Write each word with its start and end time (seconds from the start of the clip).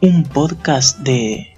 un 0.00 0.22
podcast 0.22 1.00
de... 1.00 1.48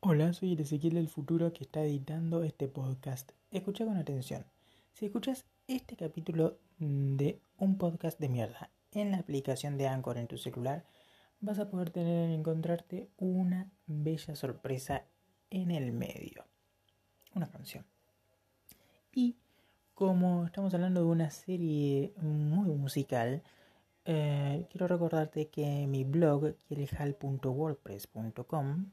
Hola, 0.00 0.32
soy 0.32 0.54
el 0.54 0.60
Ezequiel 0.60 0.94
del 0.94 1.08
futuro 1.08 1.52
que 1.52 1.64
está 1.64 1.82
editando 1.82 2.42
este 2.42 2.68
podcast. 2.68 3.32
Escucha 3.50 3.84
con 3.84 3.98
atención. 3.98 4.46
Si 4.94 5.04
escuchas 5.04 5.44
este 5.66 5.94
capítulo 5.94 6.58
de 6.78 7.42
un 7.58 7.76
podcast 7.76 8.18
de 8.18 8.30
mierda 8.30 8.70
en 8.92 9.10
la 9.10 9.18
aplicación 9.18 9.76
de 9.76 9.88
Anchor 9.88 10.16
en 10.16 10.26
tu 10.26 10.38
celular, 10.38 10.86
vas 11.40 11.58
a 11.58 11.68
poder 11.68 11.90
tener 11.90 12.30
encontrarte 12.30 13.10
una 13.18 13.70
bella 13.86 14.34
sorpresa 14.34 15.04
en 15.50 15.70
el 15.70 15.92
medio 15.92 16.46
una 17.38 17.50
canción. 17.50 17.84
Y 19.12 19.36
como 19.94 20.46
estamos 20.46 20.72
hablando 20.74 21.00
de 21.00 21.06
una 21.06 21.30
serie 21.30 22.12
muy 22.20 22.68
musical, 22.68 23.42
eh, 24.04 24.66
quiero 24.70 24.86
recordarte 24.86 25.48
que 25.48 25.82
en 25.82 25.90
mi 25.90 26.04
blog, 26.04 26.54
kielhal.wordpress.com, 26.68 28.92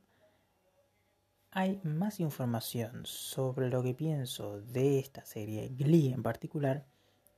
hay 1.52 1.80
más 1.84 2.20
información 2.20 3.06
sobre 3.06 3.70
lo 3.70 3.84
que 3.84 3.94
pienso 3.94 4.62
de 4.62 5.00
esta 5.00 5.24
serie, 5.26 5.70
Glee 5.70 6.12
en 6.12 6.24
particular, 6.24 6.86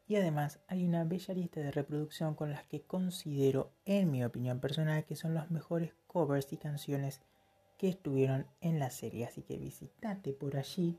y 0.08 0.16
además 0.16 0.60
hay 0.68 0.86
una 0.86 1.04
bella 1.04 1.34
lista 1.34 1.60
de 1.60 1.72
reproducción 1.72 2.34
con 2.34 2.50
las 2.50 2.66
que 2.66 2.82
considero, 2.82 3.74
en 3.86 4.10
mi 4.10 4.24
opinión 4.24 4.60
personal, 4.60 5.06
que 5.06 5.16
son 5.16 5.34
los 5.34 5.52
mejores 5.52 5.94
covers 6.08 6.52
y 6.54 6.58
canciones 6.58 7.22
que 7.78 7.90
estuvieron 7.90 8.48
en 8.62 8.80
la 8.80 8.90
serie. 8.90 9.26
Así 9.26 9.42
que 9.44 9.58
visitate 9.58 10.34
por 10.34 10.58
allí 10.58 10.98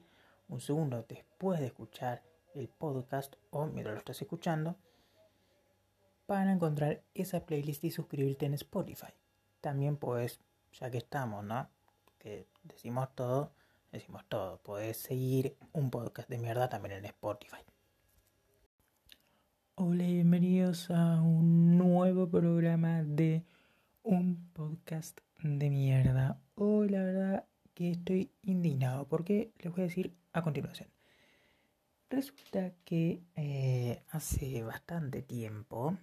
un 0.49 0.61
segundo 0.61 1.05
después 1.09 1.61
de 1.61 1.67
escuchar 1.67 2.23
el 2.55 2.69
podcast 2.69 3.35
o 3.51 3.67
mientras 3.67 3.95
lo 3.95 3.99
estás 3.99 4.21
escuchando 4.23 4.77
para 6.27 6.53
encontrar 6.53 7.03
esa 7.15 7.47
playlist 7.47 7.85
y 7.85 7.91
suscribirte 7.91 8.47
en 8.47 8.55
Spotify. 8.55 9.13
También 9.61 9.97
puedes, 9.97 10.41
ya 10.73 10.91
que 10.91 10.99
estamos, 10.99 11.45
¿no? 11.45 11.69
Que 12.19 12.47
decimos 12.63 13.09
todo, 13.15 13.53
decimos 13.93 14.25
todo. 14.29 14.59
Puedes 14.59 14.99
seguir 14.99 15.57
un 15.73 15.91
podcast 15.91 16.29
de 16.29 16.39
mierda 16.39 16.69
también 16.69 16.97
en 16.97 17.07
Spotify. 17.07 17.63
Hola 19.77 20.05
y 20.05 20.15
bienvenidos 20.15 20.91
a 20.91 21.23
un 21.23 21.79
nuevo 21.79 22.29
programa 22.29 23.05
de 23.05 23.45
un 24.03 24.51
podcast 24.53 25.21
de 25.43 25.71
mierda. 25.71 26.41
Hoy 26.55 26.89
la 26.89 27.03
verdad 27.03 27.49
que 27.75 27.93
estoy 27.93 28.33
indignado 28.43 29.07
porque 29.07 29.53
les 29.59 29.73
voy 29.73 29.83
a 29.83 29.87
decir 29.87 30.17
a 30.33 30.43
continuación. 30.43 30.89
Resulta 32.11 32.73
que 32.85 33.23
eh, 33.37 34.03
hace 34.11 34.63
bastante 34.63 35.23
tiempo 35.23 35.97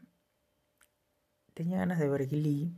tenía 1.53 1.80
ganas 1.80 2.00
de 2.00 2.09
ver 2.09 2.27
Glee. 2.27 2.73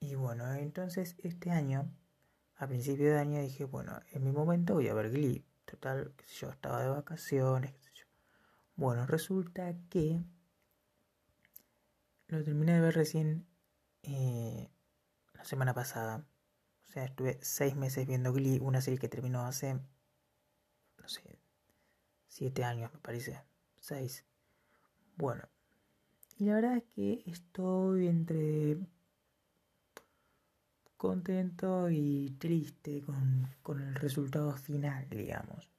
Y 0.00 0.14
bueno, 0.14 0.52
entonces 0.54 1.16
este 1.18 1.50
año, 1.50 1.90
a 2.56 2.66
principio 2.66 3.06
de 3.06 3.18
año, 3.18 3.40
dije, 3.40 3.64
bueno, 3.64 3.98
en 4.12 4.22
mi 4.22 4.32
momento 4.32 4.74
voy 4.74 4.88
a 4.88 4.94
ver 4.94 5.10
Glee. 5.10 5.44
Total, 5.64 6.12
qué 6.16 6.24
yo, 6.38 6.50
estaba 6.50 6.82
de 6.82 6.88
vacaciones. 6.88 7.74
Bueno, 8.76 9.06
resulta 9.06 9.74
que 9.88 10.22
lo 12.28 12.44
terminé 12.44 12.74
de 12.74 12.80
ver 12.80 12.94
recién 12.94 13.46
eh, 14.02 14.68
la 15.44 15.48
semana 15.48 15.74
pasada. 15.74 16.26
O 16.88 16.92
sea, 16.92 17.04
estuve 17.04 17.38
seis 17.42 17.76
meses 17.76 18.06
viendo 18.06 18.32
Glee, 18.32 18.60
una 18.60 18.80
serie 18.80 18.98
que 18.98 19.10
terminó 19.10 19.44
hace, 19.44 19.74
no 19.74 21.06
sé, 21.06 21.38
siete 22.28 22.64
años 22.64 22.90
me 22.94 22.98
parece, 23.00 23.42
seis. 23.78 24.24
Bueno, 25.16 25.46
y 26.38 26.46
la 26.46 26.54
verdad 26.54 26.76
es 26.78 26.84
que 26.84 27.22
estoy 27.26 28.08
entre 28.08 28.78
contento 30.96 31.90
y 31.90 32.34
triste 32.38 33.02
con, 33.02 33.46
con 33.62 33.82
el 33.82 33.94
resultado 33.96 34.56
final, 34.56 35.10
digamos. 35.10 35.70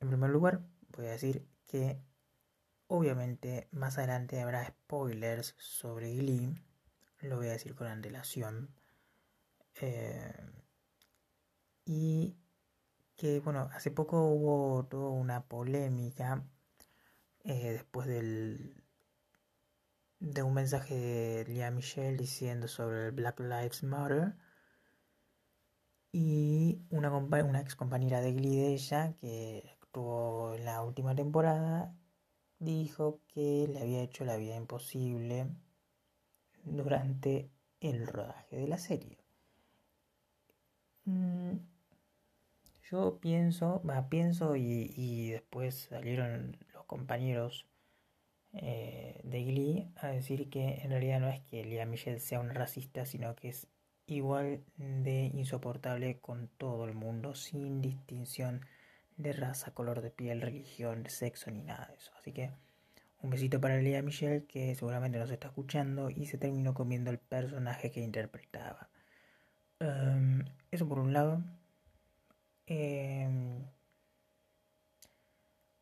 En 0.00 0.08
primer 0.08 0.30
lugar, 0.30 0.66
voy 0.96 1.06
a 1.06 1.12
decir 1.12 1.46
que 1.68 2.00
obviamente 2.88 3.68
más 3.70 3.96
adelante 3.98 4.40
habrá 4.40 4.66
spoilers 4.66 5.54
sobre 5.56 6.16
Glee, 6.16 6.52
lo 7.26 7.36
voy 7.36 7.48
a 7.48 7.52
decir 7.52 7.74
con 7.74 7.86
antelación 7.86 8.74
eh, 9.80 10.32
y 11.84 12.36
que, 13.16 13.40
bueno, 13.40 13.68
hace 13.72 13.90
poco 13.90 14.22
hubo 14.24 14.86
toda 14.86 15.10
una 15.10 15.44
polémica 15.44 16.44
eh, 17.44 17.72
después 17.72 18.06
del, 18.06 18.82
de 20.20 20.42
un 20.42 20.54
mensaje 20.54 20.94
de 20.94 21.44
Lia 21.46 21.70
Michelle 21.70 22.16
diciendo 22.16 22.68
sobre 22.68 23.06
el 23.06 23.12
Black 23.12 23.40
Lives 23.40 23.82
Matter. 23.82 24.34
Y 26.12 26.80
una, 26.90 27.10
una 27.12 27.60
ex 27.60 27.76
compañera 27.76 28.20
de 28.20 28.32
Glee 28.32 28.56
de 28.56 28.72
ella, 28.74 29.14
que 29.20 29.76
actuó 29.82 30.54
en 30.54 30.64
la 30.64 30.82
última 30.82 31.14
temporada, 31.14 31.94
dijo 32.58 33.20
que 33.28 33.68
le 33.68 33.80
había 33.80 34.02
hecho 34.02 34.24
la 34.24 34.36
vida 34.36 34.56
imposible 34.56 35.50
durante 36.66 37.50
el 37.80 38.06
rodaje 38.06 38.56
de 38.56 38.68
la 38.68 38.78
serie. 38.78 39.18
Mm, 41.04 41.58
yo 42.90 43.18
pienso, 43.20 43.82
va, 43.88 44.08
pienso 44.08 44.56
y, 44.56 45.30
después 45.30 45.88
salieron 45.90 46.56
los 46.72 46.84
compañeros 46.84 47.66
eh, 48.52 49.20
de 49.24 49.44
Glee 49.44 49.90
a 49.96 50.08
decir 50.08 50.50
que 50.50 50.80
en 50.82 50.90
realidad 50.90 51.20
no 51.20 51.28
es 51.28 51.40
que 51.42 51.64
Lea 51.64 51.86
Michelle 51.86 52.20
sea 52.20 52.40
un 52.40 52.50
racista, 52.50 53.06
sino 53.06 53.34
que 53.36 53.48
es 53.48 53.68
igual 54.06 54.64
de 54.76 55.30
insoportable 55.34 56.18
con 56.20 56.48
todo 56.48 56.84
el 56.84 56.94
mundo, 56.94 57.34
sin 57.34 57.80
distinción 57.80 58.64
de 59.16 59.32
raza, 59.32 59.72
color 59.72 60.00
de 60.00 60.10
piel, 60.10 60.40
religión, 60.40 61.04
sexo 61.08 61.50
ni 61.50 61.62
nada 61.62 61.88
de 61.88 61.96
eso. 61.96 62.12
Así 62.18 62.32
que 62.32 62.50
un 63.22 63.30
besito 63.30 63.60
para 63.60 63.76
Lea 63.78 64.02
Michelle 64.02 64.46
que 64.46 64.74
seguramente 64.74 65.18
nos 65.18 65.30
está 65.30 65.48
escuchando 65.48 66.10
y 66.10 66.26
se 66.26 66.38
terminó 66.38 66.74
comiendo 66.74 67.10
el 67.10 67.18
personaje 67.18 67.90
que 67.90 68.00
interpretaba. 68.00 68.88
Em, 69.80 70.44
eso 70.70 70.88
por 70.88 70.98
un 70.98 71.12
lado. 71.12 71.42
Em, 72.66 73.64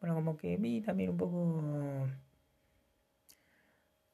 bueno, 0.01 0.15
como 0.15 0.37
que 0.37 0.57
vi 0.57 0.81
también 0.83 1.11
un 1.11 1.17
poco 1.17 2.09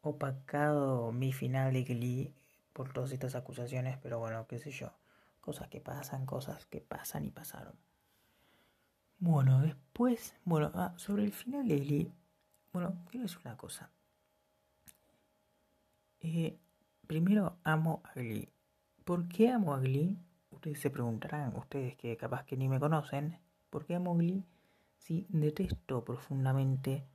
opacado 0.03 1.13
mi 1.13 1.33
final 1.33 1.73
de 1.73 1.85
Glee 1.85 2.35
por 2.73 2.93
todas 2.93 3.13
estas 3.13 3.35
acusaciones, 3.35 3.99
pero 4.03 4.19
bueno, 4.19 4.47
qué 4.47 4.59
sé 4.59 4.71
yo. 4.71 4.93
Cosas 5.41 5.69
que 5.69 5.81
pasan, 5.81 6.27
cosas 6.27 6.67
que 6.67 6.81
pasan 6.81 7.25
y 7.25 7.31
pasaron. 7.31 7.75
Bueno, 9.19 9.61
después, 9.61 10.35
bueno, 10.45 10.71
ah, 10.75 10.95
sobre 10.97 11.25
el 11.25 11.33
final 11.33 11.69
de 11.69 11.79
Glee, 11.79 12.13
bueno, 12.73 13.05
quiero 13.11 13.27
decir 13.27 13.41
una 13.45 13.57
cosa. 13.57 13.91
Eh, 16.21 16.59
primero 17.07 17.57
amo 17.65 18.03
a 18.05 18.13
Glee. 18.15 18.49
¿Por 19.05 19.29
qué 19.29 19.51
amo 19.51 19.75
a 19.75 19.81
Glee? 19.81 20.19
Ustedes 20.51 20.81
se 20.81 20.91
preguntarán, 20.91 21.57
ustedes 21.57 21.97
que 21.97 22.17
capaz 22.17 22.45
que 22.45 22.57
ni 22.57 22.69
me 22.69 22.79
conocen, 22.79 23.39
¿por 23.71 23.87
qué 23.87 23.95
amo 23.95 24.15
Glee? 24.17 24.45
Sí, 24.99 25.27
detesto 25.31 26.05
profundamente 26.05 27.07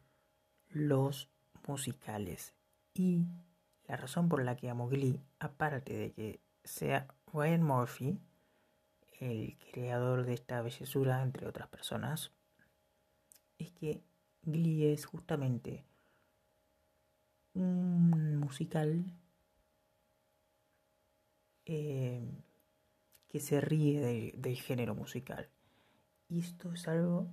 los 0.70 1.30
musicales. 1.68 2.54
Y 2.94 3.28
la 3.88 3.98
razón 3.98 4.28
por 4.30 4.44
la 4.44 4.56
que 4.56 4.70
amo 4.70 4.88
Glee, 4.88 5.22
aparte 5.40 5.94
de 5.94 6.12
que 6.12 6.40
sea 6.64 7.08
Ryan 7.32 7.62
Murphy, 7.62 8.20
el 9.20 9.58
creador 9.72 10.26
de 10.26 10.34
esta 10.34 10.62
bellezura, 10.62 11.22
entre 11.22 11.48
otras 11.48 11.68
personas, 11.68 12.32
es 13.58 13.72
que 13.72 14.02
Glee 14.46 14.94
es 14.94 15.06
justamente 15.06 15.84
un 17.54 18.38
musical 18.38 19.06
eh, 21.66 22.24
que 23.28 23.40
se 23.40 23.60
ríe 23.60 24.34
del 24.38 24.56
género 24.58 24.94
musical. 24.94 25.50
Y 26.30 26.40
esto 26.40 26.72
es 26.72 26.88
algo 26.88 27.28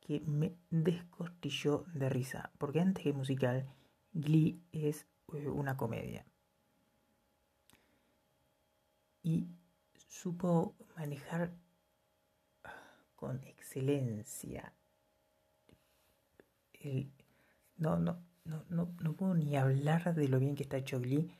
que 0.00 0.20
me 0.20 0.56
descostilló 0.70 1.84
de 1.94 2.08
risa, 2.08 2.52
porque 2.58 2.80
antes 2.80 3.04
que 3.04 3.12
musical, 3.12 3.68
Glee 4.12 4.60
es 4.72 5.06
eh, 5.34 5.48
una 5.48 5.76
comedia. 5.76 6.26
Y 9.22 9.48
supo 10.08 10.74
manejar 10.96 11.52
con 13.14 13.42
excelencia 13.44 14.72
no, 17.76 17.96
no, 17.98 18.18
no, 18.44 18.64
no, 18.68 18.94
no 19.00 19.12
puedo 19.14 19.34
ni 19.34 19.56
hablar 19.56 20.14
de 20.14 20.28
lo 20.28 20.38
bien 20.38 20.54
que 20.54 20.62
está 20.62 20.76
hecho 20.76 21.00
Glee 21.00 21.30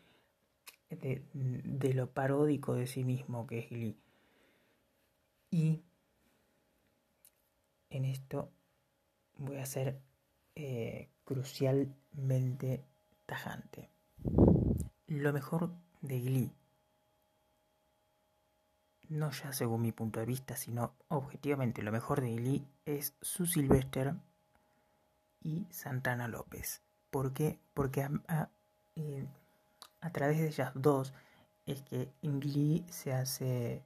de, 0.91 1.95
lo 1.95 2.11
paródico 2.11 2.75
de 2.75 2.87
sí 2.87 3.05
mismo 3.05 3.47
que 3.47 3.59
es 3.59 3.69
Glee. 3.71 3.99
Y 5.51 5.83
esto 7.91 8.53
voy 9.39 9.57
a 9.57 9.67
ser 9.67 10.01
eh, 10.55 11.09
crucialmente 11.25 12.85
tajante. 13.25 13.91
Lo 15.07 15.33
mejor 15.33 15.73
de 16.03 16.21
Glee, 16.21 16.53
no 19.09 19.31
ya 19.31 19.53
según 19.53 19.83
mi 19.83 19.93
punto 19.93 20.21
de 20.21 20.27
vista, 20.27 20.57
sino 20.57 20.95
objetivamente 21.09 21.83
lo 21.83 21.93
mejor 21.93 22.21
de 22.21 22.35
Glee 22.35 22.67
es 22.85 23.15
su 23.21 23.47
Sylvester 23.47 24.15
y 25.47 25.65
Santana 25.71 26.27
López. 26.27 26.83
¿Por 27.11 27.33
qué? 27.33 27.61
Porque 27.73 28.03
a, 28.03 28.51
eh, 28.97 29.27
través 30.13 30.39
de 30.39 30.49
ellas 30.49 30.73
dos 30.75 31.15
es 31.67 31.83
que 31.83 32.13
Glee 32.23 32.85
se 32.91 33.13
hace 33.13 33.85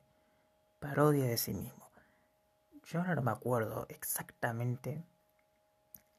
parodia 0.79 1.27
de 1.27 1.37
sí 1.37 1.53
mismo. 1.53 1.91
Yo 2.85 3.01
ahora 3.01 3.15
no 3.15 3.23
me 3.23 3.31
acuerdo 3.31 3.87
exactamente 3.91 5.05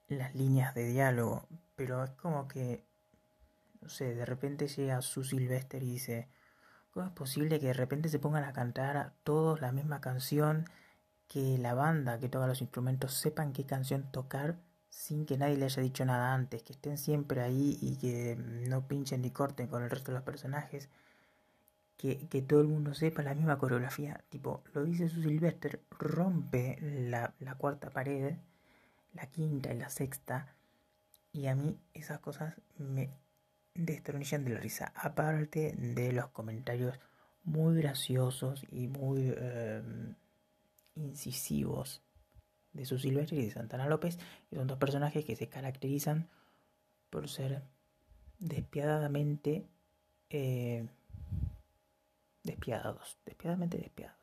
las 0.08 0.36
líneas 0.36 0.76
de 0.76 0.86
diálogo, 0.86 1.48
pero 1.76 2.04
es 2.04 2.12
como 2.12 2.48
que, 2.48 2.86
no 3.82 3.90
sé, 3.90 4.14
de 4.14 4.26
repente 4.26 4.68
llega 4.68 5.02
su 5.02 5.24
Sylvester 5.24 5.82
y 5.82 5.94
dice, 5.94 6.30
¿cómo 6.92 7.08
es 7.08 7.12
posible 7.14 7.60
que 7.60 7.68
de 7.68 7.74
repente 7.74 8.10
se 8.10 8.20
pongan 8.20 8.44
a 8.44 8.54
cantar 8.54 8.96
a 8.98 9.14
todos 9.24 9.60
la 9.60 9.72
misma 9.72 10.02
canción, 10.02 10.70
que 11.28 11.58
la 11.58 11.74
banda 11.74 12.20
que 12.20 12.30
toca 12.30 12.46
los 12.46 12.62
instrumentos 12.62 13.16
sepan 13.16 13.54
qué 13.54 13.66
canción 13.66 14.12
tocar 14.12 14.58
sin 14.92 15.26
que 15.26 15.38
nadie 15.38 15.58
le 15.58 15.66
haya 15.66 15.82
dicho 15.82 16.06
nada 16.06 16.36
antes, 16.36 16.62
que 16.62 16.74
estén 16.74 17.00
siempre 17.00 17.42
ahí 17.42 17.80
y 17.82 17.96
que 17.96 18.36
no 18.38 18.88
pinchen 18.88 19.24
ni 19.24 19.32
corten 19.32 19.68
con 19.68 19.82
el 19.84 19.90
resto 19.90 20.12
de 20.12 20.18
los 20.18 20.24
personajes? 20.24 20.90
que, 22.02 22.42
todo 22.42 22.62
el 22.62 22.68
mundo 22.68 22.96
sepa 22.96 23.22
la 23.22 23.36
misma 23.36 23.60
coreografía. 23.60 24.24
Tipo, 24.30 24.64
lo 24.74 24.84
dice 24.84 25.08
su 25.08 25.22
Sylvester, 25.22 25.82
rompe 26.00 26.78
la, 26.82 27.34
la 27.40 27.56
cuarta 27.56 27.92
pared, 27.92 28.36
la 29.14 29.28
quinta 29.28 29.72
y 29.72 29.78
la 29.78 29.90
sexta. 29.90 30.56
Y 31.32 31.46
a 31.46 31.56
mí 31.56 31.78
esas 31.94 32.20
cosas 32.20 32.56
me 32.78 33.12
destronillan 33.76 34.44
de 34.44 34.52
la 34.52 34.60
risa. 34.60 34.92
Aparte 34.96 35.74
de 35.78 36.12
los 36.12 36.30
comentarios 36.30 37.00
muy 37.44 37.78
graciosos 37.78 38.66
y 38.72 38.88
muy 38.88 39.34
em, 39.38 40.16
incisivos 40.96 42.02
de 42.74 42.86
su 42.86 42.98
Silvestre 42.98 43.38
y 43.38 43.46
de 43.46 43.52
Santana 43.52 43.88
López, 43.88 44.18
que 44.50 44.56
son 44.56 44.68
dos 44.68 44.78
personajes 44.78 45.26
que 45.26 45.36
se 45.36 45.50
caracterizan 45.50 46.30
por 47.10 47.28
ser 47.28 47.62
despiadadamente 48.40 49.68
eh, 50.30 50.88
despiadados, 52.44 53.18
despiadadamente 53.26 53.78
despiadados. 53.78 54.22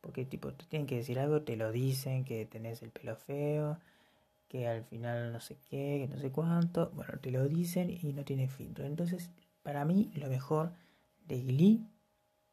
Porque 0.00 0.24
tipo, 0.24 0.52
te 0.52 0.66
tienen 0.66 0.86
que 0.86 0.96
decir 0.96 1.18
algo, 1.18 1.42
te 1.42 1.56
lo 1.56 1.70
dicen, 1.70 2.24
que 2.24 2.44
tenés 2.46 2.82
el 2.82 2.90
pelo 2.90 3.16
feo, 3.16 3.78
que 4.48 4.66
al 4.66 4.84
final 4.84 5.32
no 5.32 5.40
sé 5.40 5.56
qué, 5.70 6.04
que 6.06 6.08
no 6.12 6.20
sé 6.20 6.30
cuánto. 6.30 6.90
Bueno, 6.90 7.18
te 7.20 7.30
lo 7.30 7.48
dicen 7.48 7.90
y 7.90 8.12
no 8.12 8.24
tiene 8.24 8.48
filtro. 8.48 8.84
Entonces, 8.84 9.30
para 9.62 9.84
mí, 9.84 10.10
lo 10.14 10.28
mejor 10.28 10.72
de 11.26 11.40
Glee 11.40 11.86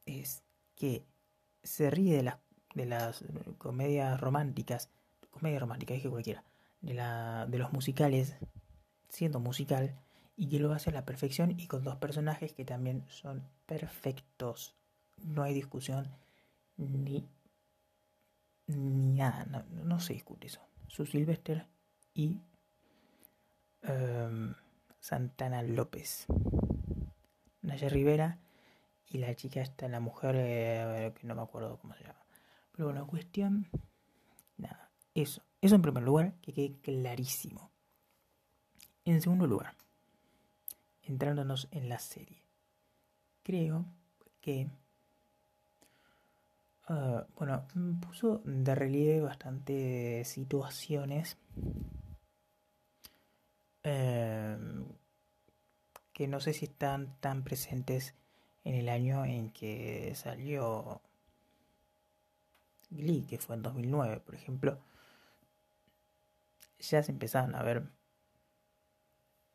es 0.05 0.43
que 0.75 1.03
se 1.63 1.89
ríe 1.89 2.15
de 2.15 2.23
las, 2.23 2.37
de 2.75 2.85
las 2.85 3.23
comedias 3.57 4.19
románticas, 4.19 4.89
comedia 5.29 5.59
romántica, 5.59 5.93
dije 5.93 6.09
cualquiera, 6.09 6.43
de, 6.81 6.93
la, 6.93 7.45
de 7.47 7.57
los 7.57 7.73
musicales, 7.73 8.35
siendo 9.09 9.39
musical, 9.39 9.95
y 10.35 10.47
que 10.47 10.59
lo 10.59 10.71
hace 10.71 10.89
a 10.89 10.93
la 10.93 11.05
perfección 11.05 11.59
y 11.59 11.67
con 11.67 11.83
dos 11.83 11.97
personajes 11.97 12.53
que 12.53 12.63
también 12.63 13.03
son 13.09 13.43
perfectos 13.65 14.75
no 15.23 15.43
hay 15.43 15.53
discusión 15.53 16.07
ni, 16.77 17.27
ni 18.67 19.13
nada, 19.13 19.65
no, 19.83 19.99
se 19.99 20.13
discute 20.13 20.47
eso. 20.47 20.61
Su 20.87 21.05
Silvester 21.05 21.65
y 22.13 22.39
em, 23.81 24.53
Santana 24.99 25.61
López. 25.61 26.25
Naya 27.61 27.89
Rivera 27.89 28.39
y 29.07 29.17
la 29.17 29.35
chica 29.35 29.61
está 29.61 29.87
la 29.87 29.99
mujer 29.99 30.35
eh, 30.37 31.13
que 31.19 31.27
no 31.27 31.35
me 31.35 31.41
acuerdo 31.41 31.77
cómo 31.77 31.93
se 31.95 32.03
llama. 32.03 32.23
Pero 32.71 32.85
bueno, 32.85 33.07
cuestión, 33.07 33.67
eso. 35.13 35.41
Eso 35.61 35.75
en 35.75 35.81
primer 35.81 36.03
lugar, 36.03 36.33
que 36.41 36.53
quede 36.53 36.79
clarísimo. 36.81 37.71
En 39.05 39.21
segundo 39.21 39.47
lugar, 39.47 39.75
entrándonos 41.03 41.67
en 41.71 41.89
la 41.89 41.99
serie. 41.99 42.43
Creo 43.43 43.85
que 44.41 44.69
Ah, 46.89 47.23
bueno, 47.37 47.67
puso 48.01 48.41
de 48.45 48.73
relieve 48.73 49.21
bastantes 49.21 50.27
situaciones 50.27 51.37
em, 53.83 54.85
que 56.13 56.27
no 56.27 56.39
sé 56.39 56.53
si 56.53 56.65
están 56.65 57.15
tan 57.19 57.43
presentes 57.43 58.15
en 58.63 58.73
el 58.75 58.89
año 58.89 59.23
en 59.25 59.51
que 59.51 60.13
salió 60.15 61.01
Glee, 62.89 63.25
que 63.27 63.37
fue 63.37 63.55
en 63.55 63.61
2009, 63.61 64.19
por 64.21 64.33
ejemplo. 64.35 64.79
Ya 66.79 67.03
se 67.03 67.11
empezaron 67.11 67.55
a 67.55 67.63
ver, 67.63 67.83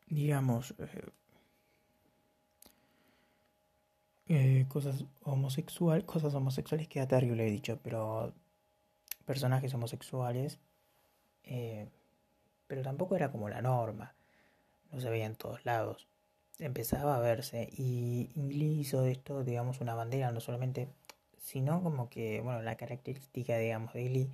digamos, 0.07 0.75
eh, 0.79 1.09
eh, 4.27 4.65
cosas 4.69 5.05
homosexuales, 5.23 6.03
cosas 6.05 6.33
homosexuales 6.33 6.87
queda 6.87 7.07
terrible 7.07 7.47
he 7.47 7.51
dicho, 7.51 7.79
pero 7.83 8.33
personajes 9.25 9.73
homosexuales, 9.73 10.59
eh, 11.43 11.87
pero 12.67 12.81
tampoco 12.83 13.15
era 13.15 13.31
como 13.31 13.49
la 13.49 13.61
norma, 13.61 14.15
no 14.91 14.99
se 15.01 15.09
veía 15.09 15.25
en 15.25 15.35
todos 15.35 15.65
lados, 15.65 16.07
empezaba 16.59 17.17
a 17.17 17.19
verse 17.19 17.69
y 17.71 18.31
Glee 18.35 18.79
hizo 18.81 19.05
esto, 19.05 19.43
digamos, 19.43 19.81
una 19.81 19.95
bandera, 19.95 20.31
no 20.31 20.39
solamente, 20.39 20.89
sino 21.37 21.83
como 21.83 22.09
que, 22.09 22.41
bueno, 22.41 22.61
la 22.61 22.77
característica, 22.77 23.57
digamos, 23.57 23.93
de 23.93 24.03
Glee 24.09 24.31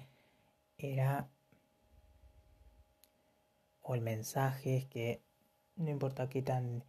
era, 0.77 1.29
o 3.81 3.95
el 3.95 4.01
mensaje 4.01 4.77
es 4.77 4.85
que 4.85 5.21
no 5.75 5.89
importa 5.89 6.29
qué 6.29 6.41
tan 6.41 6.83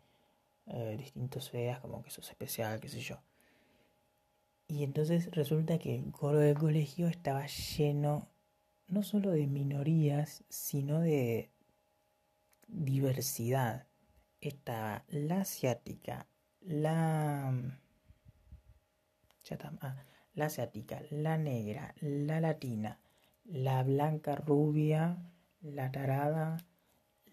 eh, 0.67 0.97
distintos 0.99 1.51
feas, 1.51 1.81
como 1.81 2.03
que 2.03 2.11
sos 2.11 2.29
especial, 2.31 2.81
qué 2.81 2.89
sé 2.89 3.01
yo. 3.01 3.21
Y 4.69 4.85
entonces 4.85 5.31
resulta 5.33 5.79
que 5.79 5.95
el 5.97 6.13
coro 6.13 6.39
del 6.39 6.57
colegio 6.57 7.09
estaba 7.09 7.47
lleno 7.47 8.29
no 8.89 9.03
solo 9.03 9.31
de 9.31 9.47
minorías, 9.47 10.45
sino 10.49 11.01
de 11.01 11.51
diversidad. 12.69 13.87
Estaba 14.41 15.05
la 15.09 15.43
asiática, 15.43 16.27
la... 16.61 17.55
Ah, 19.81 20.05
la 20.35 20.47
asiática, 20.47 21.03
la 21.11 21.37
negra, 21.37 21.95
la 22.01 22.41
latina, 22.41 23.01
la 23.45 23.83
blanca 23.83 24.35
rubia, 24.37 25.19
la 25.61 25.93
tarada, 25.93 26.57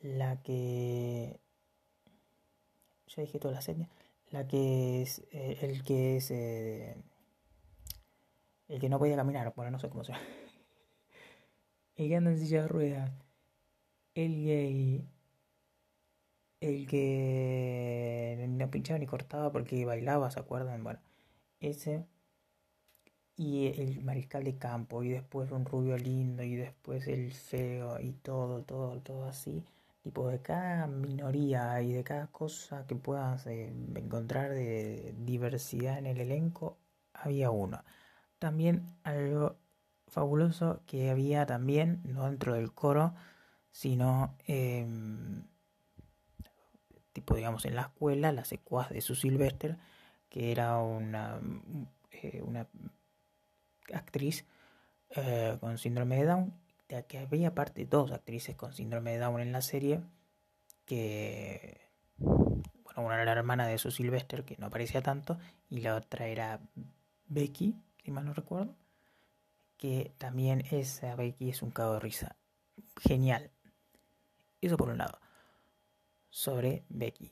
la 0.01 0.41
que 0.41 1.39
ya 3.07 3.21
dije 3.21 3.39
toda 3.39 3.53
la 3.55 3.61
serie, 3.61 3.87
la 4.31 4.47
que 4.47 5.01
es 5.01 5.19
eh, 5.31 5.57
el 5.61 5.83
que 5.83 6.17
es 6.17 6.31
eh, 6.31 6.95
el 8.67 8.79
que 8.79 8.89
no 8.89 8.99
podía 8.99 9.15
caminar, 9.15 9.53
bueno, 9.55 9.71
no 9.71 9.79
sé 9.79 9.89
cómo 9.89 10.03
se 10.03 10.13
llama. 10.13 10.23
El 11.95 12.07
que 12.07 12.15
anda 12.15 12.31
en 12.31 12.39
silla 12.39 12.61
de 12.61 12.67
ruedas, 12.69 13.11
el 14.15 14.45
gay, 14.45 15.05
el 16.61 16.87
que 16.87 18.45
no 18.47 18.71
pinchaba 18.71 18.99
ni 18.99 19.05
cortaba 19.05 19.51
porque 19.51 19.83
bailaba, 19.85 20.31
¿se 20.31 20.39
acuerdan? 20.39 20.83
Bueno, 20.83 20.99
ese 21.59 22.05
y 23.35 23.67
el 23.67 24.01
mariscal 24.03 24.43
de 24.43 24.57
campo 24.57 25.03
y 25.03 25.09
después 25.09 25.51
un 25.51 25.65
rubio 25.65 25.97
lindo 25.97 26.43
y 26.43 26.55
después 26.55 27.07
el 27.07 27.33
feo 27.33 27.99
y 27.99 28.13
todo, 28.13 28.63
todo, 28.63 28.99
todo 29.01 29.25
así 29.25 29.65
tipo 30.09 30.27
de 30.27 30.41
cada 30.41 30.87
minoría 30.87 31.79
y 31.83 31.93
de 31.93 32.03
cada 32.03 32.25
cosa 32.31 32.87
que 32.87 32.95
puedas 32.95 33.45
eh, 33.45 33.67
encontrar 33.95 34.49
de 34.49 35.13
diversidad 35.19 35.99
en 35.99 36.07
el 36.07 36.19
elenco, 36.19 36.79
había 37.13 37.51
uno. 37.51 37.83
También 38.39 38.97
algo 39.03 39.57
fabuloso 40.07 40.81
que 40.87 41.11
había 41.11 41.45
también, 41.45 42.01
no 42.05 42.25
dentro 42.25 42.55
del 42.55 42.73
coro, 42.73 43.13
sino 43.71 44.35
em, 44.47 45.43
tipo 47.13 47.35
digamos 47.35 47.65
en 47.65 47.75
la 47.75 47.83
escuela, 47.83 48.31
la 48.31 48.45
secuaz 48.45 48.89
de 48.89 49.01
su 49.01 49.13
Sylvester, 49.13 49.77
que 50.29 50.51
era 50.51 50.79
una, 50.79 51.39
eh, 52.11 52.41
una 52.43 52.67
actriz 53.93 54.47
eh, 55.11 55.55
con 55.59 55.77
síndrome 55.77 56.17
de 56.17 56.25
Down 56.25 56.68
que 57.07 57.19
había 57.19 57.49
aparte 57.49 57.85
dos 57.85 58.11
actrices 58.11 58.55
con 58.55 58.73
síndrome 58.73 59.11
de 59.11 59.19
Down 59.19 59.41
en 59.41 59.51
la 59.51 59.61
serie, 59.61 60.01
que, 60.85 61.79
bueno, 62.17 63.03
una 63.03 63.15
era 63.15 63.25
la 63.25 63.31
hermana 63.33 63.67
de 63.67 63.77
su 63.77 63.91
Sylvester, 63.91 64.43
que 64.43 64.57
no 64.57 64.67
aparecía 64.67 65.01
tanto, 65.01 65.37
y 65.69 65.81
la 65.81 65.95
otra 65.95 66.27
era 66.27 66.59
Becky, 67.27 67.75
si 68.03 68.11
mal 68.11 68.25
no 68.25 68.33
recuerdo, 68.33 68.75
que 69.77 70.11
también 70.17 70.65
esa 70.71 71.15
Becky 71.15 71.49
es 71.49 71.61
un 71.61 71.71
cago 71.71 71.93
de 71.93 71.99
risa. 71.99 72.35
genial. 73.01 73.51
Eso 74.61 74.75
por 74.75 74.89
un 74.89 74.97
lado. 74.97 75.19
Sobre 76.29 76.83
Becky. 76.89 77.31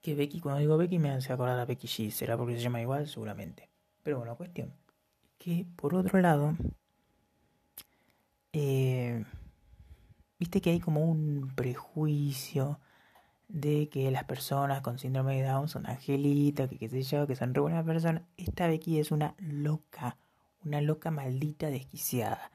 Que 0.00 0.14
Becky, 0.14 0.40
cuando 0.40 0.60
digo 0.60 0.76
Becky, 0.78 0.98
me 0.98 1.10
hace 1.10 1.32
acordar 1.32 1.58
a 1.58 1.64
Becky 1.64 1.86
G. 1.86 2.10
¿Será 2.10 2.36
porque 2.36 2.56
se 2.56 2.62
llama 2.62 2.80
igual? 2.80 3.08
Seguramente. 3.08 3.68
Pero 4.02 4.18
bueno, 4.18 4.36
cuestión. 4.36 4.72
Que 5.38 5.66
por 5.76 5.94
otro 5.94 6.20
lado, 6.20 6.56
eh, 8.52 9.24
viste 10.38 10.60
que 10.60 10.70
hay 10.70 10.80
como 10.80 11.04
un 11.04 11.52
prejuicio 11.54 12.80
de 13.48 13.88
que 13.90 14.10
las 14.10 14.24
personas 14.24 14.80
con 14.80 14.98
síndrome 14.98 15.36
de 15.36 15.48
Down 15.48 15.68
son 15.68 15.86
angelitos, 15.86 16.68
que 16.68 16.78
qué 16.78 16.88
sé 16.88 17.02
yo, 17.02 17.26
que 17.26 17.36
son 17.36 17.54
re 17.54 17.60
buenas 17.60 17.84
personas. 17.84 18.22
Esta 18.36 18.66
Becky 18.66 18.98
es 18.98 19.10
una 19.12 19.34
loca, 19.38 20.16
una 20.64 20.80
loca 20.80 21.10
maldita 21.10 21.68
desquiciada. 21.68 22.50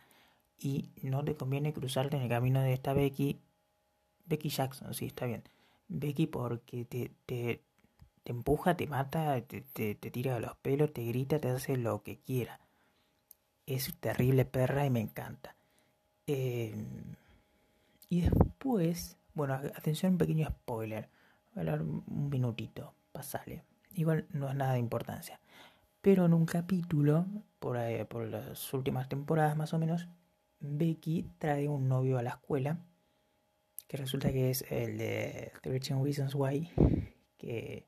Y 0.59 0.89
no 1.03 1.23
te 1.23 1.35
conviene 1.35 1.73
cruzarte 1.73 2.17
en 2.17 2.23
el 2.23 2.29
camino 2.29 2.61
de 2.61 2.73
esta 2.73 2.93
Becky. 2.93 3.39
Becky 4.25 4.49
Jackson, 4.49 4.93
sí, 4.93 5.05
está 5.05 5.27
bien. 5.27 5.43
Becky 5.87 6.27
porque 6.27 6.85
te, 6.85 7.11
te, 7.25 7.63
te 8.23 8.31
empuja, 8.31 8.75
te 8.75 8.87
mata, 8.87 9.39
te, 9.41 9.61
te, 9.61 9.95
tira 9.95 10.33
de 10.33 10.41
los 10.41 10.55
pelos, 10.57 10.91
te 10.93 11.05
grita, 11.05 11.39
te 11.39 11.49
hace 11.49 11.77
lo 11.77 12.03
que 12.03 12.17
quiera. 12.17 12.59
Es 13.67 13.93
terrible 13.99 14.45
perra 14.45 14.85
y 14.85 14.89
me 14.89 14.99
encanta. 14.99 15.56
Eh, 16.27 16.75
y 18.09 18.21
después 18.21 19.17
bueno, 19.37 19.53
atención, 19.53 20.13
un 20.13 20.17
pequeño 20.17 20.47
spoiler. 20.47 21.09
Voy 21.53 21.57
a 21.57 21.59
hablar 21.59 21.83
un 21.83 22.29
minutito, 22.31 22.95
pasale. 23.11 23.63
Igual 23.93 24.25
no 24.31 24.49
es 24.49 24.55
nada 24.55 24.73
de 24.73 24.79
importancia. 24.79 25.39
Pero 26.01 26.25
en 26.25 26.33
un 26.33 26.47
capítulo, 26.47 27.27
por, 27.59 27.77
por 28.07 28.27
las 28.27 28.73
últimas 28.73 29.07
temporadas 29.09 29.55
más 29.55 29.75
o 29.75 29.77
menos, 29.77 30.07
Becky 30.59 31.29
trae 31.37 31.67
un 31.67 31.87
novio 31.87 32.17
a 32.17 32.23
la 32.23 32.31
escuela, 32.31 32.79
que 33.87 33.97
resulta 33.97 34.31
que 34.31 34.49
es 34.49 34.65
el 34.71 34.97
de 34.97 35.51
13 35.61 36.01
Reasons 36.03 36.33
Why, 36.33 36.71
que, 37.37 37.85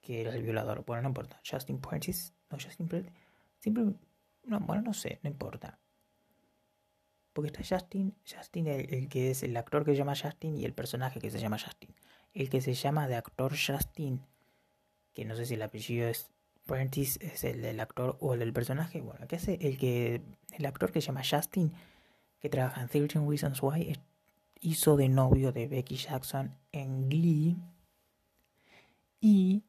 que 0.00 0.22
era 0.22 0.34
el 0.34 0.42
violador. 0.42 0.82
Bueno, 0.86 1.02
no 1.02 1.08
importa. 1.08 1.42
Justin 1.46 1.78
Prentice, 1.78 2.32
no 2.50 2.56
Justin 2.58 2.88
Prentice. 2.88 3.14
Siempre, 3.58 3.84
no, 4.44 4.60
bueno, 4.60 4.80
no 4.80 4.94
sé, 4.94 5.20
no 5.22 5.28
importa. 5.28 5.78
Porque 7.34 7.48
está 7.48 7.62
Justin, 7.62 8.14
Justin 8.24 8.68
el, 8.68 9.08
que 9.08 9.30
es 9.30 9.42
el 9.42 9.56
actor 9.56 9.84
que 9.84 9.90
se 9.90 9.98
llama 9.98 10.14
Justin 10.16 10.56
y 10.56 10.64
el 10.64 10.72
personaje 10.72 11.20
que 11.20 11.30
se 11.30 11.38
llama 11.38 11.58
Justin. 11.58 11.94
El 12.32 12.48
que 12.48 12.62
se 12.62 12.72
llama 12.72 13.06
de 13.08 13.16
actor 13.16 13.52
Justin, 13.54 14.22
que 15.12 15.26
no 15.26 15.36
sé 15.36 15.44
si 15.44 15.54
el 15.54 15.62
apellido 15.62 16.08
es 16.08 16.30
Prentice, 16.64 17.18
es 17.20 17.44
el 17.44 17.60
del 17.60 17.80
actor 17.80 18.16
o 18.20 18.32
el 18.32 18.40
del 18.40 18.52
personaje. 18.52 19.02
Bueno, 19.02 19.26
¿qué 19.26 19.36
hace? 19.36 19.58
El 19.60 19.76
que 19.76 20.22
el 20.52 20.64
actor 20.64 20.92
que 20.92 21.02
se 21.02 21.08
llama 21.08 21.22
Justin, 21.28 21.72
que 22.38 22.48
trabaja 22.48 22.80
en 22.80 22.88
13 22.88 23.20
Reasons 23.28 23.62
Why, 23.62 23.98
hizo 24.60 24.96
de 24.96 25.08
novio 25.08 25.52
de 25.52 25.66
Becky 25.66 25.96
Jackson 25.96 26.56
en 26.72 27.10
Glee. 27.10 27.56
Y 29.20 29.64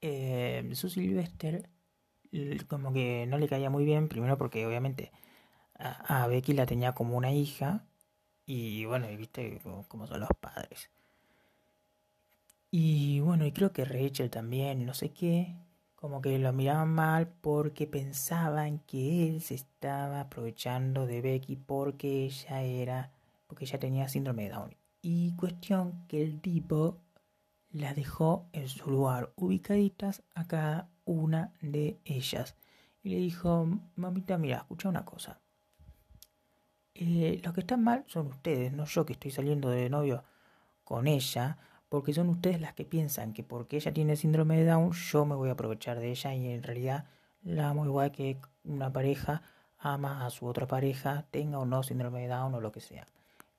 eh, 0.00 0.68
Sylvester 0.72 1.68
como 2.68 2.92
que 2.92 3.26
no 3.28 3.38
le 3.38 3.48
caía 3.48 3.70
muy 3.70 3.84
bien, 3.84 4.08
primero 4.08 4.38
porque 4.38 4.66
obviamente 4.66 5.10
a, 5.80 6.26
Becky 6.28 6.52
la 6.52 6.66
tenía 6.66 6.92
como 6.92 7.16
una 7.16 7.32
hija 7.32 7.84
y 8.46 8.84
bueno, 8.84 9.06
viste 9.16 9.60
cómo 9.88 10.06
son 10.06 10.20
los 10.20 10.30
padres. 10.40 10.90
Y 12.70 13.20
bueno, 13.20 13.46
y 13.46 13.52
creo 13.52 13.72
que 13.72 13.84
Rachel 13.84 14.30
también, 14.30 14.86
no 14.86 14.94
sé 14.94 15.10
qué, 15.10 15.56
como 15.96 16.22
que 16.22 16.38
lo 16.38 16.52
miraban 16.52 16.88
mal 16.88 17.28
porque 17.28 17.86
pensaban 17.86 18.78
que 18.80 19.28
él 19.28 19.42
se 19.42 19.54
estaba 19.54 20.20
aprovechando 20.20 21.06
de 21.06 21.20
Becky 21.20 21.56
porque 21.56 22.24
ella 22.24 22.62
era, 22.62 23.12
porque 23.46 23.64
ella 23.64 23.78
tenía 23.78 24.08
síndrome 24.08 24.44
de 24.44 24.50
Down. 24.50 24.76
Y 25.02 25.34
cuestión 25.36 26.06
que 26.08 26.22
el 26.22 26.40
tipo 26.40 26.98
la 27.70 27.92
dejó 27.94 28.48
en 28.52 28.68
su 28.68 28.90
lugar, 28.90 29.32
ubicaditas 29.36 30.22
a 30.34 30.46
cada 30.46 30.88
una 31.04 31.52
de 31.60 31.98
ellas. 32.04 32.56
Y 33.02 33.10
le 33.10 33.16
dijo, 33.16 33.68
mamita, 33.96 34.38
mira, 34.38 34.58
escucha 34.58 34.88
una 34.88 35.04
cosa. 35.04 35.40
Eh, 36.94 37.40
los 37.44 37.54
que 37.54 37.60
están 37.60 37.82
mal 37.84 38.04
son 38.06 38.28
ustedes, 38.28 38.72
no 38.72 38.84
yo 38.84 39.06
que 39.06 39.12
estoy 39.14 39.30
saliendo 39.30 39.70
de 39.70 39.88
novio 39.88 40.24
con 40.84 41.06
ella, 41.06 41.58
porque 41.88 42.12
son 42.12 42.28
ustedes 42.28 42.60
las 42.60 42.74
que 42.74 42.84
piensan 42.84 43.32
que 43.32 43.42
porque 43.42 43.76
ella 43.76 43.92
tiene 43.92 44.16
síndrome 44.16 44.56
de 44.58 44.64
Down, 44.66 44.92
yo 44.92 45.24
me 45.24 45.34
voy 45.34 45.48
a 45.50 45.52
aprovechar 45.52 45.98
de 46.00 46.10
ella 46.10 46.34
y 46.34 46.48
en 46.48 46.62
realidad 46.62 47.06
la 47.42 47.70
amo 47.70 47.84
igual 47.86 48.12
que 48.12 48.38
una 48.64 48.92
pareja 48.92 49.42
ama 49.78 50.26
a 50.26 50.30
su 50.30 50.46
otra 50.46 50.66
pareja, 50.66 51.26
tenga 51.30 51.58
o 51.58 51.64
no 51.64 51.82
síndrome 51.82 52.22
de 52.22 52.28
Down 52.28 52.54
o 52.54 52.60
lo 52.60 52.72
que 52.72 52.80
sea. 52.80 53.06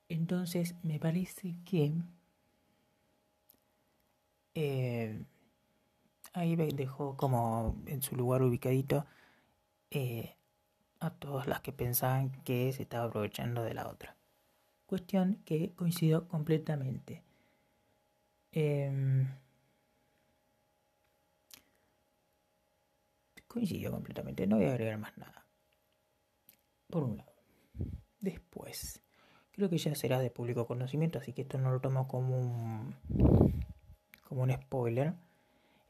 Entonces 0.10 0.76
me 0.84 1.00
parece 1.00 1.56
que 1.66 1.94
eh, 4.54 5.24
ahí 6.34 6.56
dejó 6.56 7.16
como 7.18 7.76
en 7.88 8.02
su 8.02 8.16
lugar 8.16 8.42
ubicadito 8.44 9.06
eh, 9.90 10.36
a 11.02 11.10
todas 11.10 11.48
las 11.48 11.62
que 11.62 11.74
pensaban 11.74 12.32
que 12.44 12.72
se 12.72 12.84
estaba 12.84 13.06
aprovechando 13.06 13.64
de 13.64 13.74
la 13.74 13.90
otra. 13.90 14.16
Cuestión 14.86 15.42
que 15.46 15.74
coincidió 15.76 16.28
completamente. 16.28 17.24
Eh, 18.54 19.26
coincidió 23.48 23.92
completamente, 23.92 24.48
no 24.48 24.58
voy 24.58 24.66
a 24.66 24.70
agregar 24.70 24.98
más 24.98 25.18
nada. 25.18 25.46
Por 26.88 27.04
un 27.04 27.18
lado. 27.18 27.34
Después, 28.20 29.02
creo 29.52 29.70
que 29.70 29.78
ya 29.78 29.96
será 29.96 30.20
de 30.20 30.30
público 30.30 30.68
conocimiento, 30.68 31.20
así 31.20 31.34
que 31.34 31.42
esto 31.42 31.58
no 31.58 31.72
lo 31.72 31.82
tomo 31.82 32.08
como 32.08 32.38
un, 32.38 32.96
como 34.28 34.44
un 34.44 34.54
spoiler. 34.54 35.14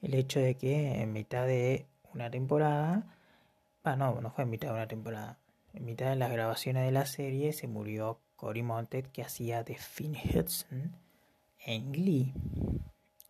El 0.02 0.14
hecho 0.14 0.40
de 0.40 0.56
que 0.56 1.02
en 1.02 1.12
mitad 1.12 1.46
de 1.46 1.86
una 2.14 2.32
temporada 2.32 3.18
Ah, 3.84 3.96
no, 3.96 4.22
no 4.22 4.30
fue 4.30 4.44
en 4.44 4.52
mitad 4.52 4.68
de 4.70 4.76
una 4.76 4.88
temporada. 4.88 5.40
En 5.74 5.86
mitad 5.86 6.10
de 6.10 6.16
las 6.16 6.32
grabaciones 6.32 6.86
de 6.86 6.92
la 6.92 7.06
serie 7.08 7.52
se 7.52 7.68
murió 7.68 8.20
Cory 8.36 8.62
Monteith, 8.62 9.08
que 9.08 9.24
hacía 9.24 9.64
de 9.64 9.76
Finn 9.76 10.16
Hudson 10.16 10.96
en 11.66 11.92
Glee, 11.92 12.34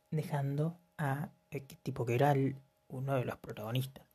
dejando 0.09 0.77
a 0.97 1.29
el 1.51 1.65
tipo 1.65 2.05
que 2.05 2.15
era 2.15 2.33
uno 2.89 3.15
de 3.15 3.25
los 3.25 3.37
protagonistas. 3.37 4.05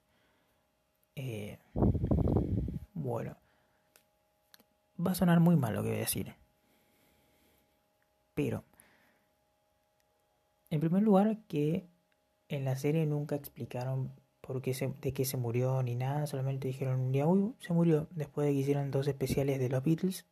Eh, 1.15 1.59
bueno, 2.93 3.37
va 5.05 5.13
a 5.13 5.15
sonar 5.15 5.41
muy 5.41 5.57
mal 5.57 5.75
lo 5.75 5.83
que 5.83 5.89
voy 5.89 5.99
a 5.99 6.01
decir. 6.01 6.35
Pero, 8.35 8.63
en 10.69 10.81
primer 10.81 11.03
lugar, 11.03 11.39
que 11.49 11.89
en 12.49 12.67
la 12.67 12.77
serie 12.77 13.07
nunca 13.07 13.37
explicaron 13.37 14.13
porque 14.47 14.73
de 15.01 15.13
qué 15.13 15.25
se 15.25 15.37
murió 15.37 15.83
ni 15.83 15.97
nada, 15.97 16.27
solamente 16.27 16.69
dijeron 16.69 17.01
un 17.01 17.13
día, 17.13 17.27
uy, 17.27 17.55
se 17.59 17.73
murió, 17.73 18.07
después 18.13 18.47
de 18.47 18.53
que 18.53 18.61
hicieron 18.61 18.91
dos 18.91 19.09
especiales 19.09 19.59
de 19.59 19.69
los 19.69 19.83
Beatles, 19.83 20.25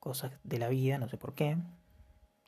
cosas 0.00 0.32
de 0.42 0.58
la 0.58 0.68
vida, 0.68 0.98
no 0.98 1.08
sé 1.08 1.16
por 1.16 1.34
qué, 1.34 1.56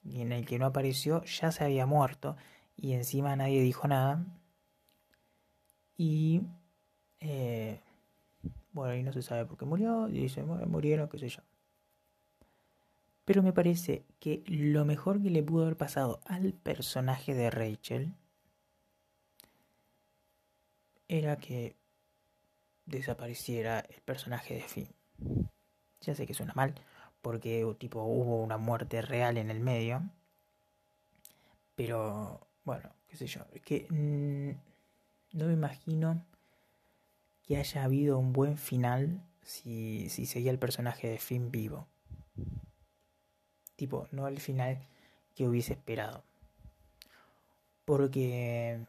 y 0.02 0.20
en 0.22 0.32
el 0.32 0.44
que 0.44 0.58
no 0.58 0.66
apareció 0.66 1.22
ya 1.24 1.52
se 1.52 1.64
había 1.64 1.86
muerto 1.86 2.36
y 2.76 2.92
encima 2.94 3.36
nadie 3.36 3.62
dijo 3.62 3.86
nada. 3.86 4.26
Y 5.96 6.42
eh, 7.20 7.80
bueno, 8.72 8.96
y 8.96 9.04
no 9.04 9.12
se 9.12 9.22
sabe 9.22 9.46
por 9.46 9.56
qué 9.56 9.64
murió, 9.64 10.08
y 10.08 10.14
dice, 10.20 10.42
murieron, 10.42 11.08
qué 11.08 11.18
sé 11.18 11.28
yo. 11.28 11.42
Pero 13.24 13.42
me 13.42 13.52
parece 13.52 14.04
que 14.18 14.42
lo 14.46 14.84
mejor 14.84 15.22
que 15.22 15.30
le 15.30 15.44
pudo 15.44 15.62
haber 15.62 15.76
pasado 15.76 16.20
al 16.26 16.52
personaje 16.54 17.34
de 17.34 17.50
Rachel 17.50 18.14
era 21.08 21.36
que 21.36 21.76
desapareciera 22.86 23.80
el 23.80 24.00
personaje 24.02 24.54
de 24.54 24.62
Finn. 24.62 24.88
Ya 26.00 26.14
sé 26.14 26.26
que 26.26 26.34
suena 26.34 26.52
mal, 26.54 26.74
porque 27.22 27.66
tipo 27.78 28.02
hubo 28.02 28.42
una 28.42 28.58
muerte 28.58 29.02
real 29.02 29.38
en 29.38 29.50
el 29.50 29.60
medio. 29.60 30.02
Pero 31.74 32.46
bueno, 32.64 32.90
qué 33.08 33.16
sé 33.16 33.26
yo, 33.26 33.40
es 33.52 33.62
que 33.62 33.86
mm, 33.90 35.38
no 35.38 35.46
me 35.46 35.52
imagino 35.52 36.24
que 37.42 37.56
haya 37.56 37.84
habido 37.84 38.18
un 38.18 38.32
buen 38.32 38.56
final 38.56 39.20
si, 39.42 40.08
si 40.08 40.26
seguía 40.26 40.50
el 40.50 40.58
personaje 40.58 41.08
de 41.08 41.18
Finn 41.18 41.50
vivo. 41.50 41.86
Tipo, 43.76 44.08
no 44.12 44.28
el 44.28 44.40
final 44.40 44.78
que 45.34 45.48
hubiese 45.48 45.72
esperado. 45.72 46.22
Porque 47.84 48.86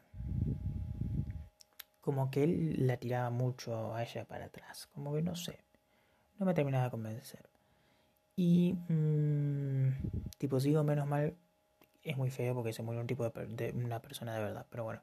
como 2.06 2.30
que 2.30 2.44
él 2.44 2.86
la 2.86 2.98
tiraba 2.98 3.30
mucho 3.30 3.92
a 3.92 4.04
ella 4.04 4.24
para 4.24 4.44
atrás. 4.44 4.88
Como 4.94 5.12
que 5.12 5.22
no 5.22 5.34
sé. 5.34 5.58
No 6.38 6.46
me 6.46 6.54
terminaba 6.54 6.84
de 6.84 6.90
convencer. 6.92 7.50
Y 8.36 8.74
mm, 8.88 9.88
tipo, 10.38 10.60
sigo 10.60 10.84
menos 10.84 11.08
mal. 11.08 11.36
Es 12.04 12.16
muy 12.16 12.30
feo 12.30 12.54
porque 12.54 12.72
se 12.72 12.84
murió 12.84 13.00
un 13.00 13.08
tipo 13.08 13.28
de, 13.28 13.72
una 13.72 14.00
persona 14.00 14.34
de 14.34 14.40
verdad. 14.40 14.66
Pero 14.70 14.84
bueno. 14.84 15.02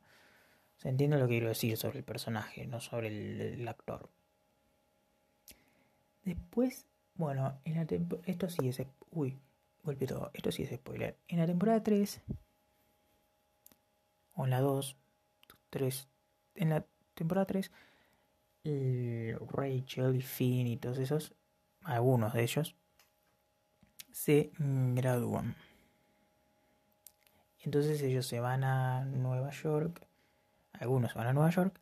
Se 0.77 0.88
entiende 0.88 1.17
lo 1.17 1.25
que 1.25 1.33
quiero 1.33 1.50
decir 1.50 1.75
sobre 1.75 2.00
el 2.00 2.05
personaje, 2.05 2.65
no 2.67 2.79
sobre 2.79 3.10
el, 3.10 3.67
actor. 3.67 4.10
Después, 6.24 6.88
Bueno, 7.15 7.60
en 7.65 7.75
la 7.75 7.86
esto 8.25 8.50
sí 8.50 8.69
es... 8.69 8.81
Uy, 9.12 9.38
golpeé 9.83 10.07
todo. 10.07 10.31
Esto 10.33 10.53
sí 10.53 10.63
es 10.63 10.74
spoiler. 10.74 11.17
En 11.27 11.39
la 11.39 11.45
temporada 11.45 11.83
3, 11.83 12.22
o 14.36 14.45
en 14.45 14.50
la 14.50 14.62
2, 14.62 14.98
3, 15.69 16.10
en 16.55 16.69
la 16.69 16.86
temporada 17.13 17.46
3, 17.46 17.72
Rachel 19.50 20.15
y 20.15 20.22
Finn 20.22 20.67
y 20.67 20.77
todos 20.77 20.98
esos, 21.00 21.34
algunos 21.84 22.34
de 22.34 22.43
ellos, 22.43 22.75
se 24.12 24.51
gradúan. 24.60 25.55
Entonces 27.62 28.01
ellos 28.01 28.27
se 28.27 28.39
van 28.39 28.63
a 28.63 29.05
Nueva 29.05 29.51
York, 29.51 30.05
algunos 30.74 31.13
van 31.13 31.27
a 31.27 31.34
Nueva 31.34 31.50
York, 31.50 31.79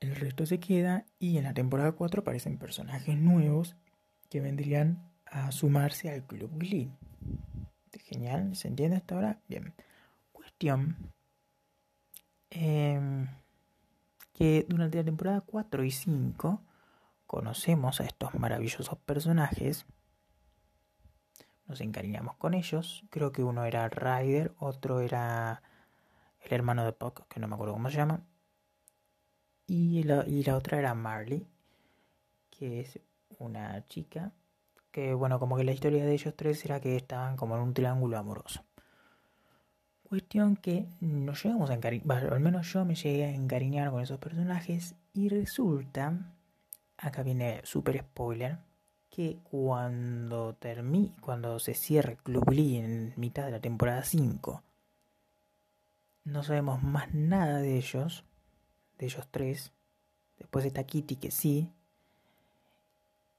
el 0.00 0.14
resto 0.16 0.46
se 0.46 0.60
queda 0.60 1.04
y 1.18 1.38
en 1.38 1.44
la 1.44 1.54
temporada 1.54 1.92
4 1.92 2.20
aparecen 2.20 2.58
personajes 2.58 3.16
nuevos 3.16 3.76
que 4.28 4.40
vendrían 4.40 5.10
a 5.26 5.52
sumarse 5.52 6.10
al 6.10 6.26
Club 6.26 6.50
Glee. 6.58 6.90
Genial, 8.04 8.54
¿se 8.54 8.68
entiende 8.68 8.96
hasta 8.96 9.16
ahora? 9.16 9.40
Bien. 9.48 9.74
Cuestión 10.32 11.12
em, 12.50 13.26
que 14.36 14.66
durante 14.68 14.98
la 14.98 15.04
temporada 15.04 15.40
4 15.40 15.82
y 15.84 15.90
5 15.90 16.60
conocemos 17.26 18.00
a 18.00 18.04
estos 18.04 18.34
maravillosos 18.34 18.98
personajes 18.98 19.86
nos 21.66 21.80
encariñamos 21.80 22.36
con 22.36 22.52
ellos. 22.52 23.02
Creo 23.10 23.32
que 23.32 23.42
uno 23.42 23.64
era 23.64 23.88
Ryder, 23.88 24.54
otro 24.58 25.00
era 25.00 25.62
el 26.40 26.52
hermano 26.52 26.84
de 26.84 26.92
Puck, 26.92 27.26
que 27.28 27.40
no 27.40 27.48
me 27.48 27.54
acuerdo 27.54 27.72
cómo 27.72 27.90
se 27.90 27.96
llama. 27.96 28.26
Y 29.66 30.02
la, 30.02 30.24
y 30.28 30.44
la 30.44 30.54
otra 30.54 30.78
era 30.78 30.94
Marley, 30.94 31.48
que 32.50 32.80
es 32.80 33.00
una 33.38 33.86
chica 33.88 34.32
que, 34.92 35.14
bueno, 35.14 35.40
como 35.40 35.56
que 35.56 35.64
la 35.64 35.72
historia 35.72 36.04
de 36.04 36.12
ellos 36.12 36.34
tres 36.36 36.62
era 36.66 36.80
que 36.80 36.94
estaban 36.94 37.36
como 37.36 37.56
en 37.56 37.62
un 37.62 37.72
triángulo 37.72 38.18
amoroso. 38.18 38.65
Cuestión 40.08 40.54
que 40.54 40.86
nos 41.00 41.42
llegamos 41.42 41.68
a 41.70 41.74
encariñar, 41.74 42.32
al 42.32 42.38
menos 42.38 42.72
yo 42.72 42.84
me 42.84 42.94
llegué 42.94 43.24
a 43.24 43.34
encariñar 43.34 43.90
con 43.90 44.02
esos 44.02 44.18
personajes 44.20 44.94
y 45.12 45.28
resulta, 45.28 46.32
acá 46.96 47.24
viene 47.24 47.60
super 47.64 47.98
spoiler, 47.98 48.58
que 49.10 49.38
cuando 49.42 50.54
termine, 50.54 51.12
cuando 51.20 51.58
se 51.58 51.74
cierre 51.74 52.18
Club 52.18 52.50
Lee 52.50 52.76
en 52.76 53.14
mitad 53.16 53.46
de 53.46 53.50
la 53.50 53.60
temporada 53.60 54.04
5, 54.04 54.62
no 56.22 56.42
sabemos 56.42 56.82
más 56.84 57.12
nada 57.12 57.58
de 57.58 57.76
ellos, 57.76 58.24
de 58.98 59.06
ellos 59.06 59.26
tres. 59.30 59.72
Después 60.38 60.64
está 60.64 60.84
Kitty 60.84 61.16
que 61.16 61.30
sí. 61.30 61.72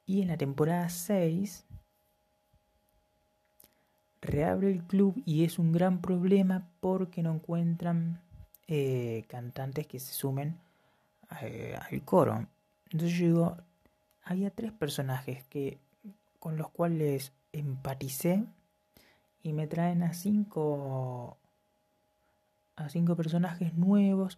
Y 0.06 0.22
en 0.22 0.30
la 0.30 0.38
temporada 0.38 0.90
6 0.90 1.67
reabre 4.22 4.72
el 4.72 4.84
club 4.84 5.22
y 5.26 5.44
es 5.44 5.60
un 5.60 5.72
gran 5.72 6.02
problema 6.02 6.68
porque 6.80 7.24
no 7.24 7.34
encuentran 7.34 8.22
eh, 8.68 9.26
cantantes 9.28 9.88
que 9.88 10.00
se 10.00 10.14
sumen 10.14 10.58
eh, 11.42 11.78
al 11.80 12.02
coro. 12.04 12.48
Entonces 12.92 13.18
yo 13.18 13.26
digo, 13.26 13.58
había 14.24 14.50
tres 14.50 14.72
personajes 14.72 15.44
que 15.46 15.80
con 16.40 16.58
los 16.58 16.70
cuales 16.70 17.34
empaticé 17.52 18.46
y 19.42 19.54
me 19.54 19.68
traen 19.68 20.04
a 20.04 20.14
cinco 20.14 21.38
a 22.76 22.90
cinco 22.90 23.16
personajes 23.16 23.74
nuevos 23.74 24.38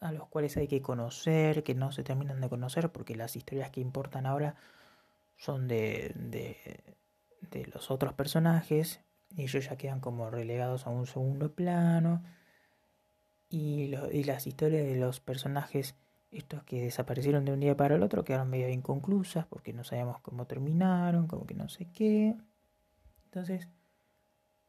a 0.00 0.12
los 0.12 0.28
cuales 0.28 0.56
hay 0.56 0.68
que 0.68 0.82
conocer, 0.82 1.62
que 1.64 1.74
no 1.74 1.92
se 1.92 2.02
terminan 2.02 2.40
de 2.40 2.48
conocer 2.48 2.90
porque 2.92 3.16
las 3.16 3.36
historias 3.36 3.70
que 3.70 3.80
importan 3.80 4.26
ahora 4.26 4.54
son 5.36 5.66
de, 5.66 6.12
de, 6.14 6.56
de 7.50 7.66
los 7.66 7.90
otros 7.90 8.12
personajes 8.12 9.00
y 9.36 9.42
ellos 9.42 9.68
ya 9.68 9.76
quedan 9.76 10.00
como 10.00 10.30
relegados 10.30 10.86
a 10.86 10.90
un 10.90 11.06
segundo 11.06 11.52
plano 11.54 12.22
y, 13.48 13.94
y 14.12 14.24
las 14.24 14.46
historias 14.46 14.84
de 14.86 14.96
los 14.96 15.20
personajes 15.20 15.96
estos 16.30 16.64
que 16.64 16.82
desaparecieron 16.82 17.44
de 17.44 17.52
un 17.52 17.60
día 17.60 17.76
para 17.76 17.94
el 17.94 18.02
otro 18.02 18.24
quedaron 18.24 18.50
medio 18.50 18.68
inconclusas 18.68 19.46
porque 19.46 19.72
no 19.72 19.84
sabíamos 19.84 20.20
cómo 20.20 20.46
terminaron, 20.46 21.26
como 21.28 21.46
que 21.46 21.54
no 21.54 21.68
sé 21.68 21.86
qué. 21.92 22.36
Entonces, 23.26 23.68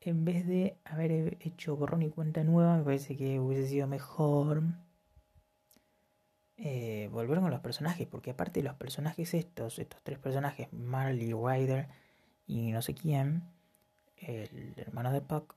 en 0.01 0.25
vez 0.25 0.45
de 0.45 0.77
haber 0.85 1.37
hecho 1.41 1.75
borrón 1.75 2.03
y 2.03 2.09
cuenta 2.09 2.43
nueva, 2.43 2.77
me 2.77 2.83
parece 2.83 3.17
que 3.17 3.39
hubiese 3.39 3.67
sido 3.67 3.87
mejor 3.87 4.63
eh, 6.57 7.09
volver 7.11 7.39
con 7.39 7.49
los 7.49 7.59
personajes, 7.61 8.07
porque 8.07 8.31
aparte 8.31 8.61
los 8.61 8.75
personajes 8.75 9.33
estos, 9.33 9.79
estos 9.79 10.01
tres 10.03 10.19
personajes, 10.19 10.71
Marley, 10.71 11.33
Ryder 11.33 11.87
y 12.47 12.71
no 12.71 12.81
sé 12.81 12.93
quién, 12.93 13.43
el 14.17 14.73
hermano 14.77 15.11
de 15.11 15.21
Puck, 15.21 15.55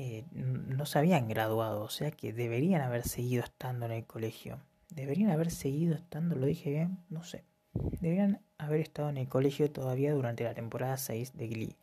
eh, 0.00 0.24
no 0.32 0.86
se 0.86 0.98
habían 1.00 1.28
graduado, 1.28 1.82
o 1.82 1.88
sea 1.88 2.12
que 2.12 2.32
deberían 2.32 2.82
haber 2.82 3.06
seguido 3.06 3.42
estando 3.42 3.86
en 3.86 3.92
el 3.92 4.06
colegio. 4.06 4.60
Deberían 4.90 5.30
haber 5.30 5.50
seguido 5.50 5.96
estando, 5.96 6.36
lo 6.36 6.46
dije 6.46 6.70
bien, 6.70 6.98
no 7.10 7.24
sé. 7.24 7.42
Deberían 7.72 8.40
haber 8.58 8.80
estado 8.80 9.08
en 9.08 9.18
el 9.18 9.28
colegio 9.28 9.70
todavía 9.70 10.14
durante 10.14 10.44
la 10.44 10.54
temporada 10.54 10.96
6 10.96 11.36
de 11.36 11.48
Glee. 11.48 11.76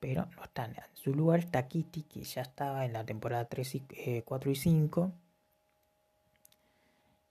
Pero 0.00 0.26
no 0.36 0.42
están. 0.42 0.72
En 0.72 0.82
su 0.94 1.14
lugar 1.14 1.38
está 1.38 1.68
Kitty, 1.68 2.02
que 2.02 2.24
ya 2.24 2.42
estaba 2.42 2.84
en 2.84 2.92
la 2.92 3.04
temporada 3.04 3.44
3 3.44 3.74
y, 3.76 4.22
4 4.24 4.50
eh, 4.50 4.52
y 4.52 4.56
5. 4.56 5.12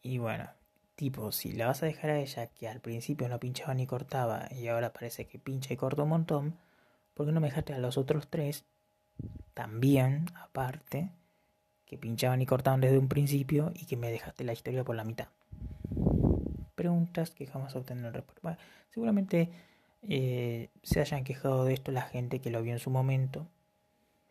Y 0.02 0.18
bueno, 0.18 0.50
tipo, 0.96 1.32
si 1.34 1.52
la 1.52 1.68
vas 1.68 1.84
a 1.84 1.88
dejar 1.88 2.12
a 2.12 2.20
ella, 2.20 2.48
que 2.48 2.70
al 2.70 2.80
principio 2.80 3.28
no 3.28 3.40
pinchaba 3.40 3.74
ni 3.74 3.86
cortaba, 3.86 4.48
y 4.52 4.68
ahora 4.68 4.94
parece 4.94 5.26
que 5.28 5.40
pincha 5.40 5.74
y 5.74 5.78
corta 5.78 6.04
un 6.04 6.10
montón, 6.10 6.58
¿por 7.16 7.26
qué 7.26 7.32
no 7.32 7.42
me 7.42 7.48
dejaste 7.48 7.74
a 7.74 7.80
los 7.80 7.98
otros 7.98 8.28
tres 8.30 8.66
también, 9.56 10.28
aparte? 10.36 11.10
que 11.86 11.98
pinchaban 11.98 12.42
y 12.42 12.46
cortaban 12.46 12.82
desde 12.82 12.98
un 12.98 13.08
principio 13.08 13.72
y 13.76 13.86
que 13.86 13.96
me 13.96 14.12
dejaste 14.12 14.44
la 14.44 14.54
historia 14.54 14.84
por 14.84 14.96
la 14.96 15.04
mitad. 15.04 15.28
Preguntas 16.76 17.32
que 17.32 17.46
jamás 17.46 17.76
obtendrán 17.76 18.14
respuesta. 18.14 18.58
seguramente 18.90 19.50
eh, 20.02 20.70
se 20.84 21.00
hayan 21.00 21.24
quejado 21.24 21.64
de 21.64 21.74
esto 21.74 21.92
la 21.92 22.02
gente 22.02 22.40
que 22.40 22.50
lo 22.50 22.62
vio 22.62 22.74
en 22.74 22.80
su 22.80 22.90
momento, 22.90 23.48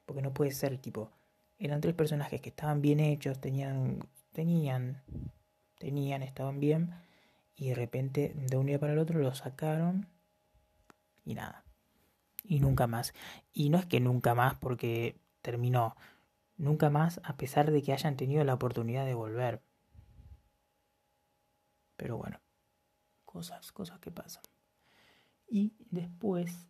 porque 0.05 0.23
no 0.23 0.35
puede 0.35 0.51
ser 0.51 0.77
tipo, 0.79 1.11
eran 1.59 1.81
tres 1.81 1.95
personajes 1.95 2.41
que 2.41 2.51
estaban 2.51 2.83
bien 2.83 3.01
hechos, 3.01 3.41
tenían, 3.41 4.01
tenían, 4.33 5.03
tenían, 5.79 6.23
estaban 6.23 6.61
bien, 6.61 6.95
y 7.57 7.69
de 7.69 7.75
repente 7.75 8.35
de 8.35 8.57
un 8.57 8.67
día 8.67 8.79
para 8.79 8.93
el 8.93 8.99
otro 8.99 9.21
lo 9.21 9.35
sacaron 9.35 10.07
y 11.25 11.35
nada. 11.35 11.64
Y 12.45 12.61
nunca 12.61 12.87
más. 12.87 13.15
Y 13.53 13.71
no 13.71 13.79
es 13.79 13.87
que 13.87 14.01
nunca 14.01 14.35
más 14.35 14.55
porque 14.57 15.17
terminó 15.43 15.97
nunca 16.57 16.91
más 16.91 17.21
a 17.25 17.37
pesar 17.37 17.71
de 17.71 17.83
que 17.83 17.93
hayan 17.93 18.17
tenido 18.17 18.45
la 18.45 18.55
oportunidad 18.55 19.05
de 19.05 19.15
volver. 19.15 19.63
Pero 21.97 22.17
bueno, 22.17 22.41
cosas, 23.25 23.73
cosas 23.73 23.99
que 24.01 24.11
pasan. 24.11 24.43
Y 25.49 25.73
después, 25.91 26.69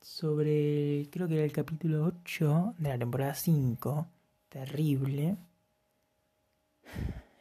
sobre, 0.00 1.08
creo 1.10 1.28
que 1.28 1.34
era 1.34 1.44
el 1.44 1.52
capítulo 1.52 2.04
8 2.04 2.74
de 2.78 2.88
la 2.88 2.98
temporada 2.98 3.34
5, 3.34 4.06
terrible. 4.48 5.36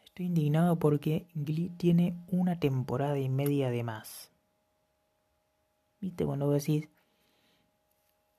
Estoy 0.06 0.28
indignado 0.28 0.78
porque 0.80 1.28
Glee 1.34 1.70
tiene 1.78 2.18
una 2.28 2.60
temporada 2.60 3.20
y 3.20 3.30
media 3.30 3.70
de 3.70 3.84
más. 3.84 4.32
¿Viste? 6.00 6.26
Cuando 6.26 6.52
decís, 6.52 6.88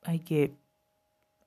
hay 0.02 0.20
que 0.20 0.54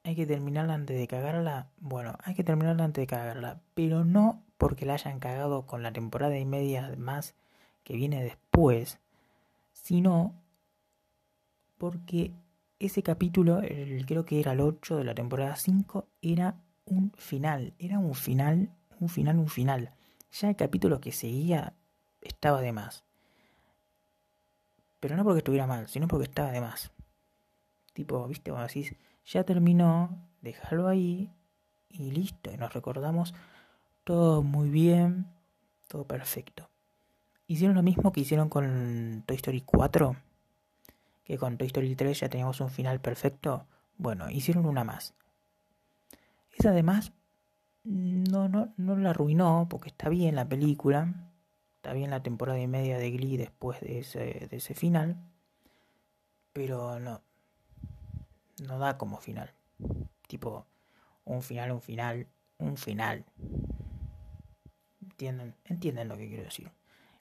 hay 0.04 0.16
que 0.16 0.26
terminarla 0.26 0.74
antes 0.74 0.98
de 0.98 1.08
cagarla. 1.08 1.70
Bueno, 1.78 2.16
hay 2.24 2.34
que 2.34 2.44
terminarla 2.44 2.84
antes 2.84 3.04
de 3.04 3.08
cagarla, 3.08 3.62
pero 3.74 4.04
no 4.04 4.44
porque 4.58 4.86
la 4.86 4.94
hayan 4.94 5.20
cagado 5.20 5.66
con 5.68 5.84
la 5.84 5.92
temporada 5.92 6.38
y 6.38 6.46
media 6.46 6.94
más 6.98 7.36
que 7.84 7.96
viene 7.96 8.24
después, 8.24 9.00
sino 9.74 10.36
porque 11.78 12.32
ese 12.80 13.04
capítulo, 13.04 13.62
creo 14.08 14.26
que 14.26 14.40
era 14.40 14.54
el 14.54 14.62
8 14.62 14.98
de 14.98 15.04
la 15.04 15.16
temporada 15.16 15.56
5, 15.56 16.08
era 16.22 16.56
un 16.86 17.12
final, 17.16 17.74
era 17.80 18.00
un 18.00 18.16
final, 18.16 18.72
un 19.00 19.10
final, 19.10 19.38
un 19.38 19.48
final. 19.48 19.92
Ya 20.32 20.50
el 20.50 20.56
capítulo 20.56 21.00
que 21.00 21.12
seguía 21.12 21.74
estaba 22.22 22.62
de 22.62 22.72
más. 22.72 23.04
Pero 25.00 25.16
no 25.16 25.24
porque 25.24 25.40
estuviera 25.40 25.68
mal, 25.68 25.88
sino 25.88 26.08
porque 26.08 26.26
estaba 26.26 26.52
de 26.52 26.62
más. 26.62 26.92
Tipo, 27.94 28.28
viste, 28.28 28.52
cuando 28.52 28.68
decís, 28.68 28.96
ya 29.26 29.44
terminó, 29.44 30.18
déjalo 30.42 30.88
ahí 30.88 31.32
y 31.90 32.12
listo. 32.12 32.52
Y 32.52 32.58
nos 32.58 32.74
recordamos 32.74 33.34
todo 34.04 34.44
muy 34.44 34.70
bien, 34.70 35.28
todo 35.88 36.06
perfecto. 36.06 36.70
Hicieron 37.48 37.76
lo 37.76 37.84
mismo 37.84 38.12
que 38.12 38.22
hicieron 38.22 38.50
con 38.50 39.24
Toy 39.26 39.36
Story 39.36 39.62
4, 39.62 40.16
que 41.24 41.38
con 41.38 41.58
Toy 41.58 41.68
Story 41.68 41.96
3 41.96 42.20
ya 42.20 42.30
teníamos 42.30 42.62
un 42.62 42.70
final 42.70 43.02
perfecto. 43.02 43.66
Bueno, 43.98 44.30
hicieron 44.30 44.66
una 44.66 44.84
más. 44.84 45.14
Esa 46.58 46.70
además 46.70 47.12
no, 47.84 48.48
no, 48.48 48.74
no 48.78 48.96
la 48.96 49.10
arruinó 49.12 49.68
porque 49.70 49.90
está 49.90 50.10
bien 50.10 50.36
la 50.36 50.48
película, 50.48 51.32
está 51.78 51.94
bien 51.94 52.12
la 52.12 52.24
temporada 52.24 52.60
y 52.60 52.68
media 52.68 52.98
de 52.98 53.12
Glee 53.12 53.38
después 53.38 53.80
de 53.82 54.00
ese, 54.00 54.48
de 54.50 54.58
ese 54.58 54.74
final, 54.74 55.18
pero 56.54 57.00
no, 57.00 57.22
no 58.62 58.80
da 58.80 58.98
como 58.98 59.18
final. 59.18 59.54
Tipo, 60.28 60.66
un 61.26 61.42
final, 61.42 61.72
un 61.72 61.82
final, 61.82 62.28
un 62.58 62.78
final. 62.78 63.26
¿Entienden? 65.02 65.56
¿Entienden 65.66 66.08
lo 66.08 66.18
que 66.18 66.28
quiero 66.28 66.44
decir? 66.44 66.72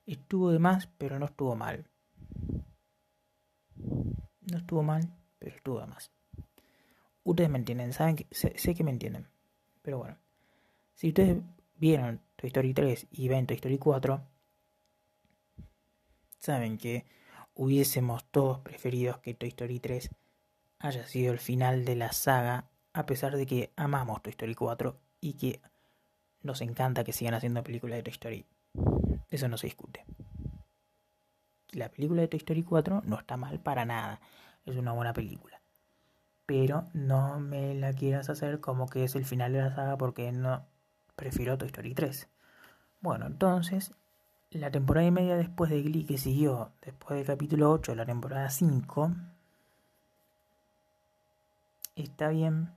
Estuvo 0.06 0.50
de 0.50 0.58
más, 0.58 0.86
pero 0.98 1.18
no 1.18 1.26
estuvo 1.26 1.56
mal. 1.56 1.86
No 3.76 4.58
estuvo 4.58 4.82
mal, 4.82 5.12
pero 5.38 5.56
estuvo 5.56 5.80
de 5.80 5.86
más. 5.86 6.10
Ustedes 7.24 7.50
me 7.50 7.58
entienden, 7.58 7.92
saben 7.92 8.16
que 8.16 8.26
sé, 8.30 8.58
sé 8.58 8.74
que 8.74 8.84
me 8.84 8.90
entienden. 8.90 9.28
Pero 9.82 9.98
bueno, 9.98 10.16
si 10.94 11.08
ustedes 11.08 11.42
vieron 11.76 12.20
Toy 12.36 12.48
Story 12.48 12.74
3 12.74 13.06
y 13.12 13.28
ven 13.28 13.46
Toy 13.46 13.56
Story 13.56 13.78
4, 13.78 14.22
saben 16.38 16.78
que 16.78 17.06
hubiésemos 17.54 18.24
todos 18.30 18.60
preferido 18.60 19.20
que 19.20 19.34
Toy 19.34 19.48
Story 19.48 19.80
3 19.80 20.10
haya 20.80 21.06
sido 21.06 21.32
el 21.32 21.38
final 21.38 21.84
de 21.84 21.94
la 21.94 22.12
saga, 22.12 22.64
a 22.92 23.06
pesar 23.06 23.36
de 23.36 23.46
que 23.46 23.70
amamos 23.76 24.22
Toy 24.22 24.30
Story 24.30 24.54
4 24.54 24.96
y 25.20 25.34
que 25.34 25.60
nos 26.42 26.62
encanta 26.62 27.04
que 27.04 27.12
sigan 27.12 27.34
haciendo 27.34 27.62
películas 27.62 27.98
de 27.98 28.02
Toy 28.02 28.12
Story. 28.12 28.46
Eso 29.30 29.48
no 29.48 29.56
se 29.58 29.68
discute. 29.68 30.04
La 31.72 31.90
película 31.90 32.22
de 32.22 32.28
Toy 32.28 32.38
Story 32.38 32.62
4 32.62 33.02
no 33.04 33.18
está 33.18 33.36
mal 33.36 33.60
para 33.60 33.84
nada. 33.84 34.20
Es 34.64 34.76
una 34.76 34.92
buena 34.92 35.12
película. 35.12 35.60
Pero 36.46 36.88
no 36.94 37.38
me 37.38 37.74
la 37.74 37.92
quieras 37.92 38.28
hacer 38.30 38.60
como 38.60 38.88
que 38.88 39.04
es 39.04 39.14
el 39.14 39.24
final 39.24 39.52
de 39.52 39.60
la 39.60 39.74
saga 39.74 39.96
porque 39.98 40.32
no 40.32 40.66
prefiero 41.14 41.58
Toy 41.58 41.68
Story 41.68 41.94
3. 41.94 42.28
Bueno, 43.00 43.26
entonces, 43.26 43.92
la 44.50 44.70
temporada 44.70 45.06
y 45.06 45.10
media 45.10 45.36
después 45.36 45.70
de 45.70 45.82
Glee 45.82 46.06
que 46.06 46.18
siguió, 46.18 46.72
después 46.80 47.18
del 47.18 47.26
capítulo 47.26 47.70
8 47.70 47.92
de 47.92 47.96
la 47.96 48.06
temporada 48.06 48.50
5, 48.50 49.12
está 52.02 52.28
bien, 52.28 52.70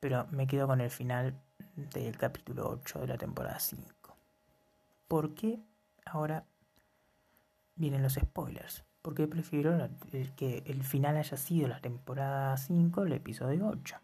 pero 0.00 0.26
me 0.30 0.46
quedo 0.46 0.66
con 0.66 0.80
el 0.80 0.90
final 0.90 1.34
del 1.76 2.16
capítulo 2.16 2.68
8 2.68 3.00
de 3.00 3.06
la 3.06 3.18
temporada 3.18 3.58
5. 3.58 3.84
¿Por 5.08 5.34
qué 5.34 5.60
ahora 6.04 6.44
vienen 7.76 8.02
los 8.02 8.14
spoilers? 8.14 8.84
Porque 9.02 9.26
prefiero 9.26 9.88
que 10.36 10.62
el 10.66 10.82
final 10.82 11.16
haya 11.16 11.36
sido 11.36 11.68
la 11.68 11.80
temporada 11.80 12.56
5, 12.56 13.02
el 13.02 13.12
episodio 13.12 13.66
8. 13.68 13.96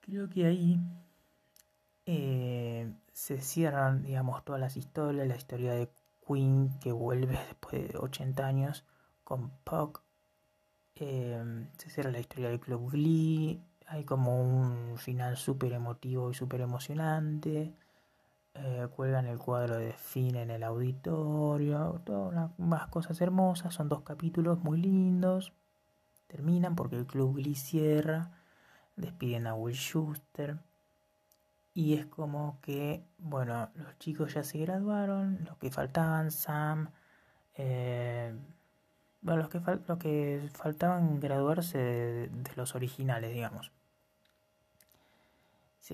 Creo 0.00 0.28
que 0.28 0.46
ahí 0.46 0.80
eh, 2.06 2.92
se 3.12 3.40
cierran, 3.40 4.02
digamos, 4.02 4.44
todas 4.44 4.60
las 4.60 4.76
historias, 4.76 5.28
la 5.28 5.36
historia 5.36 5.74
de 5.74 5.88
Queen 6.26 6.78
que 6.80 6.92
vuelve 6.92 7.38
después 7.48 7.92
de 7.92 7.98
80 7.98 8.46
años 8.46 8.84
con 9.24 9.50
Puck, 9.64 10.02
eh, 10.96 11.66
se 11.78 11.90
cierra 11.90 12.10
la 12.10 12.20
historia 12.20 12.48
del 12.48 12.60
Club 12.60 12.90
Glee, 12.90 13.62
hay 13.86 14.04
como 14.04 14.40
un 14.40 14.96
final 14.98 15.36
súper 15.36 15.72
emotivo 15.72 16.30
y 16.30 16.34
súper 16.34 16.60
emocionante, 16.60 17.74
eh, 18.54 18.88
cuelgan 18.94 19.26
el 19.26 19.38
cuadro 19.38 19.76
de 19.76 19.92
Finn 19.92 20.36
en 20.36 20.50
el 20.50 20.62
auditorio, 20.62 22.00
todas 22.04 22.50
más 22.58 22.88
cosas 22.88 23.20
hermosas, 23.20 23.74
son 23.74 23.88
dos 23.88 24.02
capítulos 24.02 24.62
muy 24.62 24.78
lindos, 24.80 25.52
terminan 26.26 26.76
porque 26.76 26.96
el 26.96 27.06
Club 27.06 27.36
Glee 27.36 27.54
cierra, 27.54 28.30
despiden 28.96 29.46
a 29.46 29.54
Will 29.54 29.74
Schuster 29.74 30.58
y 31.74 31.94
es 31.94 32.06
como 32.06 32.58
que, 32.60 33.04
bueno, 33.18 33.70
los 33.74 33.98
chicos 33.98 34.34
ya 34.34 34.42
se 34.42 34.58
graduaron, 34.58 35.44
los 35.44 35.56
que 35.56 35.70
faltaban, 35.70 36.30
Sam, 36.30 36.90
eh, 37.54 38.34
bueno, 39.22 39.42
los 39.42 39.98
que, 39.98 40.48
faltaban 40.52 41.20
graduarse 41.20 41.78
de, 41.78 42.52
los 42.56 42.74
originales, 42.74 43.32
digamos. 43.32 43.72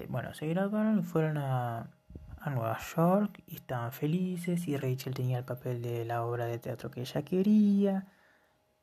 bueno, 0.09 0.35
se 0.35 0.47
graduaron 0.49 0.99
y 1.01 1.03
fueron 1.03 1.38
a, 1.38 1.91
a 2.41 2.51
Nueva 2.51 2.79
York 2.97 3.43
y 3.47 3.57
estaban 3.57 3.93
felices 3.93 4.67
y 4.69 4.77
Rachel 4.77 5.14
tenía 5.14 5.38
el 5.38 5.45
papel 5.45 5.83
de 5.83 6.05
la 6.05 6.25
obra 6.25 6.47
de 6.47 6.59
teatro 6.59 6.91
que 6.91 7.01
ella 7.01 7.23
quería 7.23 8.07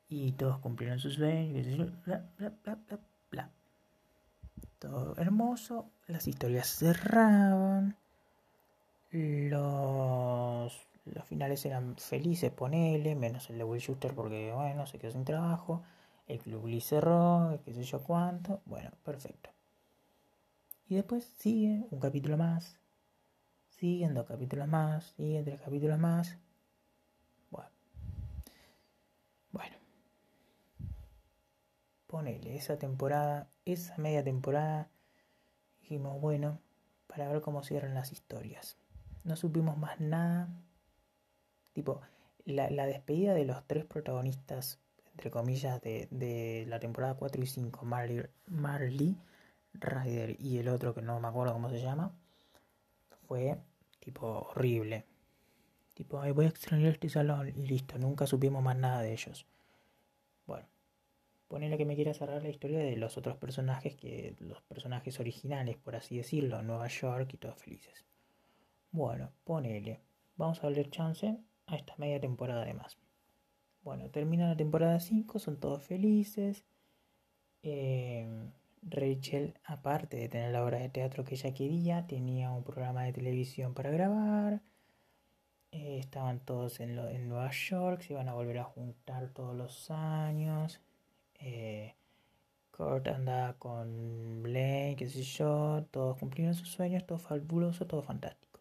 y 0.08 0.32
todos 0.32 0.58
cumplieron 0.58 0.98
sus 0.98 1.14
sueños, 1.14 1.66
bla, 2.04 2.24
bla, 2.38 2.52
bla, 2.62 2.78
bla, 2.86 2.98
bla 3.30 3.50
todo 4.78 5.16
hermoso, 5.16 5.90
las 6.06 6.26
historias 6.26 6.68
cerraban, 6.68 7.96
los, 9.10 10.85
los 11.06 11.24
finales 11.24 11.64
eran 11.64 11.96
felices, 11.96 12.50
ponele, 12.50 13.14
menos 13.14 13.50
el 13.50 13.58
de 13.58 13.64
Will 13.64 13.80
Schuster 13.80 14.14
porque, 14.14 14.52
bueno, 14.52 14.86
se 14.86 14.98
quedó 14.98 15.12
sin 15.12 15.24
trabajo, 15.24 15.82
el 16.26 16.38
club 16.40 16.66
Lee 16.66 16.80
cerró, 16.80 17.60
qué 17.64 17.72
sé 17.72 17.84
yo 17.84 18.02
cuánto, 18.02 18.60
bueno, 18.66 18.90
perfecto. 19.04 19.50
Y 20.88 20.96
después 20.96 21.24
sigue 21.38 21.86
un 21.90 22.00
capítulo 22.00 22.36
más, 22.36 22.78
siguen 23.68 24.14
dos 24.14 24.26
capítulos 24.26 24.68
más, 24.68 25.14
siguen 25.16 25.44
tres 25.44 25.60
capítulos 25.60 25.98
más. 25.98 26.36
Bueno. 27.50 27.70
Bueno 29.52 29.86
ponele, 32.06 32.56
esa 32.56 32.78
temporada, 32.78 33.50
esa 33.66 33.96
media 33.98 34.24
temporada, 34.24 34.88
dijimos, 35.80 36.18
bueno, 36.20 36.60
para 37.06 37.28
ver 37.28 37.42
cómo 37.42 37.62
cierran 37.62 37.94
las 37.94 38.10
historias. 38.10 38.78
No 39.24 39.36
supimos 39.36 39.76
más 39.76 40.00
nada. 40.00 40.48
Tipo, 41.76 42.00
la, 42.46 42.86
despedida 42.86 43.34
de 43.34 43.44
los 43.44 43.62
tres 43.66 43.84
protagonistas, 43.84 44.80
entre 45.10 45.30
comillas, 45.30 45.78
de, 45.82 46.08
de 46.10 46.64
la 46.66 46.80
temporada 46.80 47.12
4 47.16 47.42
y 47.42 47.46
5, 47.46 47.84
Marley, 47.84 48.22
Marley 48.46 49.14
Ryder 49.74 50.40
y 50.40 50.56
el 50.56 50.68
otro 50.68 50.94
que 50.94 51.02
no 51.02 51.20
me 51.20 51.28
acuerdo 51.28 51.52
cómo 51.52 51.68
se 51.68 51.82
llama, 51.82 52.12
fue 53.28 53.58
tipo 54.00 54.26
horrible. 54.26 55.04
Tipo, 55.92 56.18
Ay, 56.18 56.32
voy 56.32 56.46
a 56.46 56.48
extrañar 56.48 56.92
este 56.92 57.10
salón 57.10 57.50
y 57.50 57.66
listo, 57.66 57.98
nunca 57.98 58.26
supimos 58.26 58.62
más 58.62 58.78
nada 58.78 59.02
de 59.02 59.12
ellos. 59.12 59.44
Bueno, 60.46 60.66
Ponele 61.46 61.76
que 61.76 61.84
me 61.84 61.94
quiera 61.94 62.14
cerrar 62.14 62.42
la 62.42 62.48
historia 62.48 62.78
de 62.78 62.96
los 62.96 63.18
otros 63.18 63.36
personajes, 63.36 63.94
que 63.96 64.34
los 64.38 64.62
personajes 64.62 65.20
originales, 65.20 65.76
por 65.76 65.94
así 65.94 66.16
decirlo, 66.16 66.62
Nueva 66.62 66.88
York 66.88 67.34
y 67.34 67.36
todos 67.36 67.56
felices. 67.56 68.06
Bueno, 68.92 69.30
ponele. 69.44 70.00
Vamos 70.36 70.58
a 70.58 70.62
darle 70.62 70.90
chance 70.90 71.38
a 71.66 71.76
esta 71.76 71.94
media 71.98 72.20
temporada 72.20 72.64
de 72.64 72.74
más. 72.74 72.98
Bueno, 73.82 74.10
termina 74.10 74.48
la 74.48 74.56
temporada 74.56 75.00
5, 75.00 75.38
son 75.38 75.58
todos 75.60 75.82
felices. 75.82 76.64
Em, 77.62 78.52
Rachel, 78.82 79.54
aparte 79.64 80.16
de 80.16 80.28
tener 80.28 80.52
la 80.52 80.64
obra 80.64 80.78
de 80.78 80.88
teatro 80.88 81.24
que 81.24 81.34
ella 81.34 81.54
quería, 81.54 82.06
tenía 82.06 82.50
un 82.52 82.64
programa 82.64 83.04
de 83.04 83.12
televisión 83.12 83.74
para 83.74 83.90
grabar. 83.90 84.62
Eh, 85.72 85.98
estaban 85.98 86.40
todos 86.40 86.80
en, 86.80 86.98
en 86.98 87.28
Nueva 87.28 87.50
York, 87.50 88.02
se 88.02 88.12
iban 88.14 88.28
a 88.28 88.34
volver 88.34 88.58
a 88.58 88.64
juntar 88.64 89.28
todos 89.30 89.54
los 89.56 89.90
años. 89.90 90.80
Eh, 91.40 91.94
Kurt 92.70 93.08
anda 93.08 93.54
con 93.58 94.42
Blaine, 94.42 94.96
qué 94.96 95.08
sé 95.08 95.22
yo, 95.22 95.86
todos 95.90 96.18
cumplieron 96.18 96.54
sus 96.54 96.68
sueños, 96.70 97.06
todo 97.06 97.18
fabuloso, 97.18 97.86
todo 97.86 98.02
fantástico. 98.02 98.60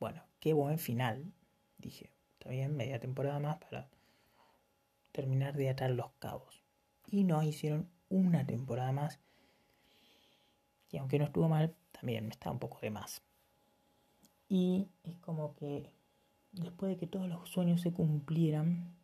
Bueno, 0.00 0.22
qué 0.42 0.54
buen 0.54 0.80
final, 0.80 1.32
dije. 1.78 2.10
Está 2.32 2.50
bien, 2.50 2.76
media 2.76 2.98
temporada 2.98 3.38
más 3.38 3.58
para 3.58 3.88
terminar 5.12 5.56
de 5.56 5.70
atar 5.70 5.92
los 5.92 6.10
cabos. 6.18 6.64
Y 7.06 7.22
no 7.22 7.40
hicieron 7.44 7.88
una 8.08 8.44
temporada 8.44 8.90
más. 8.90 9.20
Y 10.90 10.98
aunque 10.98 11.20
no 11.20 11.26
estuvo 11.26 11.48
mal, 11.48 11.76
también 11.92 12.28
está 12.28 12.50
un 12.50 12.58
poco 12.58 12.80
de 12.80 12.90
más. 12.90 13.22
Y 14.48 14.88
es 15.04 15.16
como 15.18 15.54
que 15.54 15.92
después 16.50 16.90
de 16.90 16.96
que 16.96 17.06
todos 17.06 17.28
los 17.28 17.48
sueños 17.48 17.80
se 17.80 17.92
cumplieran, 17.92 18.96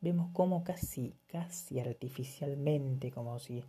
vemos 0.00 0.30
como 0.32 0.64
casi, 0.64 1.14
casi 1.26 1.78
artificialmente, 1.78 3.10
como 3.10 3.38
si 3.38 3.62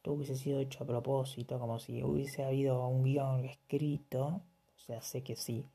todo 0.00 0.14
hubiese 0.14 0.36
sido 0.36 0.58
hecho 0.58 0.84
a 0.84 0.86
propósito, 0.86 1.58
como 1.58 1.78
si 1.78 2.02
hubiese 2.02 2.44
habido 2.44 2.88
un 2.88 3.04
guion 3.04 3.44
escrito, 3.44 4.40
o 4.74 4.78
sea, 4.78 5.02
sé 5.02 5.22
que 5.22 5.36
sí, 5.36 5.66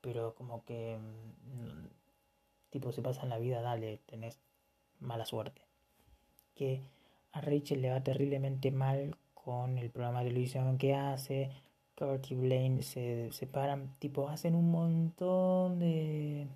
pero 0.00 0.34
como 0.34 0.64
que, 0.64 0.98
mm, 0.98 1.86
tipo, 2.70 2.92
se 2.92 3.02
pasa 3.02 3.22
en 3.22 3.30
la 3.30 3.38
vida, 3.38 3.60
dale, 3.62 3.98
tenés 4.06 4.38
mala 5.00 5.24
suerte. 5.26 5.62
Que 6.54 6.80
a 7.32 7.40
Rachel 7.40 7.82
le 7.82 7.90
va 7.90 8.02
terriblemente 8.02 8.70
mal 8.70 9.16
con 9.34 9.78
el 9.78 9.90
programa 9.90 10.20
de 10.22 10.30
televisión 10.30 10.78
que 10.78 10.94
hace, 10.94 11.50
Kurt 11.96 12.30
y 12.30 12.34
Blaine 12.34 12.82
se 12.82 13.30
separan, 13.32 13.94
tipo, 13.98 14.28
hacen 14.28 14.54
un 14.54 14.70
montón 14.70 15.78
de, 15.78 16.48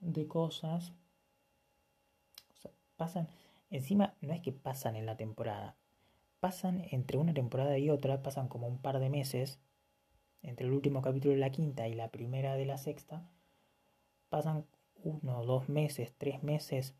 de 0.00 0.28
cosas 0.28 0.92
pasan, 2.96 3.28
encima 3.70 4.14
no 4.20 4.32
es 4.32 4.40
que 4.40 4.52
pasan 4.52 4.96
en 4.96 5.06
la 5.06 5.16
temporada, 5.16 5.76
pasan 6.40 6.86
entre 6.90 7.18
una 7.18 7.34
temporada 7.34 7.78
y 7.78 7.90
otra, 7.90 8.22
pasan 8.22 8.48
como 8.48 8.66
un 8.66 8.78
par 8.78 8.98
de 8.98 9.10
meses, 9.10 9.60
entre 10.44 10.66
el 10.66 10.72
último 10.72 11.02
capítulo 11.02 11.34
de 11.34 11.40
la 11.40 11.50
quinta 11.50 11.88
y 11.88 11.94
la 11.94 12.10
primera 12.10 12.54
de 12.54 12.66
la 12.66 12.78
sexta, 12.78 13.28
pasan 14.28 14.66
uno, 15.02 15.44
dos 15.44 15.68
meses, 15.68 16.14
tres 16.16 16.42
meses, 16.42 16.94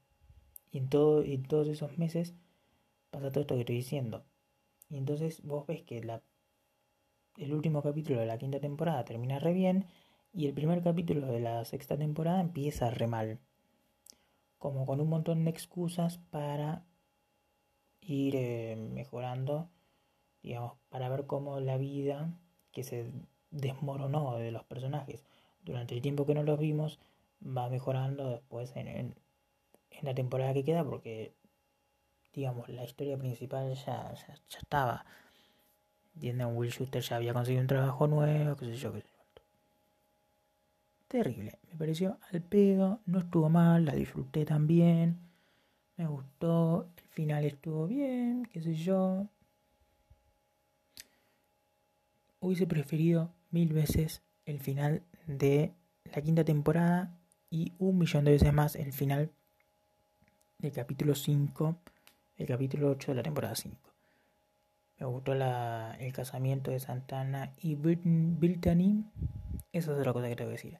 y 0.70 0.78
en, 0.78 0.88
todo, 0.88 1.22
en 1.22 1.44
todos 1.44 1.68
esos 1.68 1.98
meses 1.98 2.34
pasa 3.10 3.30
todo 3.30 3.42
esto 3.42 3.54
que 3.54 3.60
estoy 3.60 3.76
diciendo. 3.76 4.24
Y 4.88 4.96
entonces 4.96 5.42
vos 5.44 5.66
ves 5.66 5.82
que 5.82 6.02
la, 6.02 6.22
el 7.36 7.54
último 7.54 7.82
capítulo 7.82 8.18
de 8.18 8.26
la 8.26 8.38
quinta 8.38 8.58
temporada 8.58 9.04
termina 9.04 9.38
re 9.38 9.52
bien 9.52 9.86
y 10.32 10.46
el 10.46 10.54
primer 10.54 10.82
capítulo 10.82 11.28
de 11.28 11.40
la 11.40 11.64
sexta 11.64 11.96
temporada 11.96 12.40
empieza 12.40 12.90
re 12.90 13.06
mal. 13.06 13.38
Como 14.58 14.84
con 14.86 15.00
un 15.00 15.08
montón 15.08 15.44
de 15.44 15.50
excusas 15.50 16.18
para 16.18 16.84
ir 18.00 18.34
eh, 18.36 18.76
mejorando, 18.76 19.70
digamos, 20.42 20.72
para 20.88 21.08
ver 21.08 21.26
cómo 21.26 21.60
la 21.60 21.76
vida 21.76 22.36
que 22.72 22.82
se 22.82 23.12
desmoronó 23.54 24.36
de 24.36 24.50
los 24.50 24.64
personajes 24.64 25.24
durante 25.64 25.94
el 25.94 26.02
tiempo 26.02 26.26
que 26.26 26.34
no 26.34 26.42
los 26.42 26.58
vimos 26.58 26.98
va 27.44 27.68
mejorando 27.68 28.30
después 28.30 28.74
en, 28.76 28.88
en, 28.88 29.14
la 30.02 30.14
temporada 30.14 30.52
que 30.52 30.64
queda 30.64 30.84
porque 30.84 31.32
digamos 32.32 32.68
la 32.68 32.84
historia 32.84 33.16
principal 33.16 33.74
ya, 33.74 34.12
ya, 34.14 34.34
ya 34.48 34.58
estaba. 34.58 35.06
Will 36.16 36.70
Schuster 36.70 37.02
ya 37.02 37.16
había 37.16 37.32
conseguido 37.32 37.62
un 37.62 37.68
trabajo 37.68 38.06
nuevo 38.06 38.56
qué 38.56 38.66
sé 38.66 38.76
yo 38.76 38.92
qué 38.92 39.00
sé 39.00 39.08
yo 39.08 39.42
terrible 41.08 41.58
me 41.70 41.76
pareció 41.76 42.18
al 42.30 42.42
pedo 42.42 43.00
no 43.06 43.20
estuvo 43.20 43.48
mal 43.48 43.84
la 43.84 43.94
disfruté 43.94 44.44
también 44.44 45.18
me 45.96 46.06
gustó 46.06 46.88
el 46.96 47.08
final 47.08 47.44
estuvo 47.44 47.86
bien 47.86 48.46
qué 48.52 48.60
sé 48.60 48.74
yo 48.74 49.28
hubiese 52.40 52.66
preferido 52.66 53.33
mil 53.54 53.72
veces 53.72 54.24
el 54.46 54.58
final 54.58 55.04
de 55.28 55.72
la 56.12 56.20
quinta 56.20 56.44
temporada 56.44 57.16
y 57.50 57.72
un 57.78 57.98
millón 57.98 58.24
de 58.24 58.32
veces 58.32 58.52
más 58.52 58.74
el 58.74 58.92
final 58.92 59.30
del 60.58 60.72
capítulo 60.72 61.14
5, 61.14 61.76
el 62.36 62.46
capítulo 62.48 62.90
8 62.90 63.12
de 63.12 63.14
la 63.14 63.22
temporada 63.22 63.54
5. 63.54 63.76
Me 64.98 65.06
gustó 65.06 65.34
el 65.34 66.12
casamiento 66.12 66.72
de 66.72 66.80
Santana 66.80 67.52
y 67.56 67.76
Brittany. 67.76 69.04
Eso 69.72 69.92
es 69.92 69.98
otra 70.00 70.12
cosa 70.12 70.28
que 70.28 70.34
tengo 70.34 70.50
que 70.50 70.56
decir. 70.56 70.78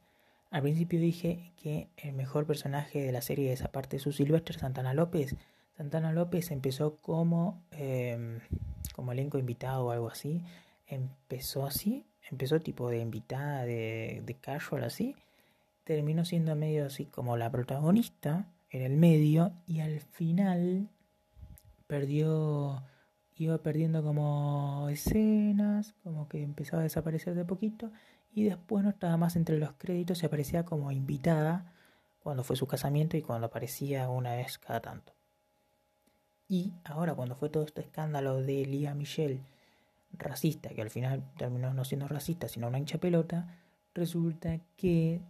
Al 0.51 0.63
principio 0.63 0.99
dije 0.99 1.53
que 1.57 1.89
el 1.97 2.13
mejor 2.13 2.45
personaje 2.45 3.01
de 3.03 3.13
la 3.13 3.23
serie 3.23 3.53
es 3.53 3.63
aparte 3.63 3.99
de 3.99 4.03
su 4.03 4.11
Silvestre, 4.11 4.59
Santana 4.59 4.95
López. 4.95 5.37
Santana 5.77 6.13
López 6.13 6.51
empezó 6.51 6.97
como, 6.97 7.63
eh, 7.71 8.41
como 8.97 9.13
elenco 9.13 9.39
invitado 9.39 9.87
o 9.87 9.91
algo 9.93 10.09
así. 10.09 10.43
Empezó 10.87 11.67
así, 11.67 12.05
empezó 12.31 12.61
tipo 12.61 12.91
de 12.91 13.01
invitada, 13.01 13.65
de, 13.65 14.37
casual 14.41 14.85
así. 14.85 15.17
Terminó 15.85 16.25
siendo 16.25 16.57
medio 16.57 16.87
así 16.87 17.07
como 17.07 17.37
la 17.37 17.51
protagonista 17.51 18.47
en 18.71 18.83
el 18.83 18.97
medio 18.97 19.53
y 19.67 19.81
al 19.81 20.01
final 20.01 20.89
perdió 21.87 22.83
iba 23.37 23.59
perdiendo 23.59 24.03
como 24.03 24.89
escenas, 24.91 25.95
como 26.05 26.29
que 26.29 26.43
empezaba 26.43 26.81
a 26.81 26.85
desaparecer 26.85 27.35
de 27.35 27.45
poquito 27.45 27.91
y 28.33 28.45
después 28.45 28.85
no 28.85 28.91
estaba 28.91 29.17
más 29.17 29.37
entre 29.37 29.59
los 29.59 29.73
créditos 29.73 30.23
y 30.23 30.27
aparecía 30.27 30.65
como 30.65 30.93
invitada 30.93 31.73
cuando 32.21 32.45
fue 32.45 32.57
su 32.57 32.67
casamiento 32.67 33.17
y 33.17 33.23
cuando 33.23 33.49
aparecía 33.49 34.09
una 34.09 34.35
vez 34.35 34.59
cada 34.59 34.81
tanto. 34.81 35.13
Y 36.49 36.73
ahora 36.85 37.15
cuando 37.15 37.37
fue 37.37 37.49
todo 37.49 37.65
este 37.65 37.81
escándalo 37.81 38.41
de 38.41 38.65
Lía 38.67 38.95
Michelle 38.95 39.43
racista, 40.19 40.71
que 40.71 40.83
al 40.83 40.91
final 40.91 41.25
terminó 41.37 41.73
no 41.75 41.85
siendo 41.85 42.09
racista, 42.09 42.49
sino 42.49 42.69
una 42.69 42.79
hincha 42.79 42.99
pelota, 42.99 43.59
resulta 43.95 44.61
que 44.77 45.21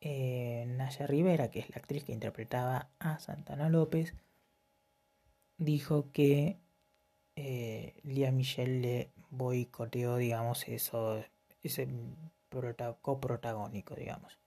eh, 0.00 0.64
Naya 0.68 1.06
Rivera, 1.06 1.50
que 1.50 1.60
es 1.60 1.70
la 1.70 1.76
actriz 1.76 2.04
que 2.04 2.12
interpretaba 2.12 2.88
a 2.98 3.18
Santana 3.18 3.68
López, 3.68 4.14
dijo 5.58 6.10
que 6.12 6.58
eh, 7.36 7.94
Lía 8.02 8.32
Michelle 8.32 8.80
le 8.80 9.10
boicoteó, 9.30 10.16
digamos, 10.16 10.68
eso, 10.68 11.22
ese 11.62 11.88
coprotagónico, 13.02 13.94
digamos. 13.94 14.38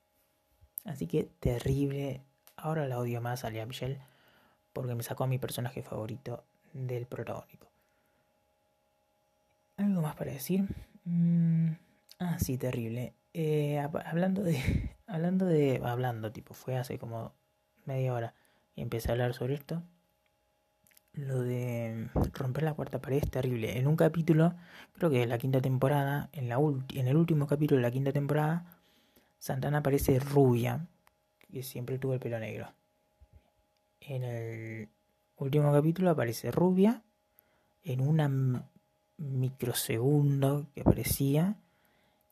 Así 0.84 1.06
que 1.06 1.24
terrible. 1.40 2.22
Ahora 2.56 2.86
la 2.86 2.98
odio 2.98 3.20
más 3.20 3.44
a 3.44 3.50
Lía 3.50 3.66
Michelle 3.66 4.00
porque 4.72 4.94
me 4.94 5.02
sacó 5.02 5.24
a 5.24 5.28
mi 5.28 5.38
personaje 5.38 5.82
favorito 5.82 6.44
del 6.72 7.06
protagónico. 7.06 7.69
¿Algo 9.80 10.02
más 10.02 10.14
para 10.14 10.30
decir? 10.30 10.66
Mm, 11.04 11.70
ah, 12.18 12.38
sí, 12.38 12.58
terrible. 12.58 13.14
Eh, 13.32 13.78
hablando 13.78 14.42
de. 14.42 14.60
Hablando 15.06 15.46
de. 15.46 15.80
Hablando, 15.82 16.30
tipo, 16.32 16.52
fue 16.52 16.76
hace 16.76 16.98
como 16.98 17.32
media 17.86 18.12
hora. 18.12 18.34
Y 18.74 18.82
empecé 18.82 19.08
a 19.08 19.12
hablar 19.12 19.32
sobre 19.32 19.54
esto. 19.54 19.82
Lo 21.14 21.40
de 21.40 22.08
romper 22.34 22.62
la 22.62 22.74
cuarta 22.74 23.00
pared 23.00 23.22
es 23.22 23.30
terrible. 23.30 23.78
En 23.78 23.86
un 23.86 23.96
capítulo, 23.96 24.54
creo 24.92 25.08
que 25.10 25.22
es 25.22 25.28
la 25.28 25.38
quinta 25.38 25.62
temporada, 25.62 26.28
en, 26.32 26.50
la 26.50 26.56
en 26.56 27.08
el 27.08 27.16
último 27.16 27.46
capítulo 27.46 27.78
de 27.78 27.82
la 27.82 27.90
quinta 27.90 28.12
temporada, 28.12 28.78
Santana 29.38 29.78
aparece 29.78 30.20
rubia, 30.20 30.86
que 31.50 31.62
siempre 31.62 31.98
tuvo 31.98 32.12
el 32.12 32.20
pelo 32.20 32.38
negro. 32.38 32.72
En 34.00 34.24
el 34.24 34.88
último 35.36 35.72
capítulo 35.72 36.10
aparece 36.10 36.50
rubia, 36.52 37.02
en 37.82 38.02
una 38.02 38.70
microsegundo 39.20 40.66
que 40.74 40.80
aparecía 40.80 41.56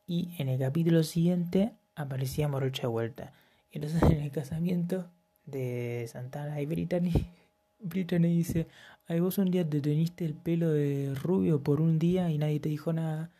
y 0.07 0.33
en 0.39 0.49
el 0.49 0.59
capítulo 0.59 1.03
siguiente 1.03 1.73
aparecía 1.95 2.47
Morocha 2.47 2.83
de 2.83 2.87
vuelta. 2.87 3.33
Y 3.71 3.77
entonces 3.77 4.01
en 4.03 4.21
el 4.21 4.31
casamiento 4.31 5.07
de 5.45 6.07
Santana 6.11 6.59
y 6.61 6.65
Brittany, 6.65 7.11
Brittany 7.79 8.29
dice, 8.29 8.67
ay 9.07 9.19
vos 9.19 9.37
un 9.37 9.51
día 9.51 9.69
te 9.69 9.81
teniste 9.81 10.25
el 10.25 10.33
pelo 10.33 10.71
de 10.71 11.13
rubio 11.13 11.61
por 11.61 11.79
un 11.79 11.99
día 11.99 12.31
y 12.31 12.37
nadie 12.39 12.59
te 12.59 12.69
dijo 12.69 12.91
nada. 12.91 13.31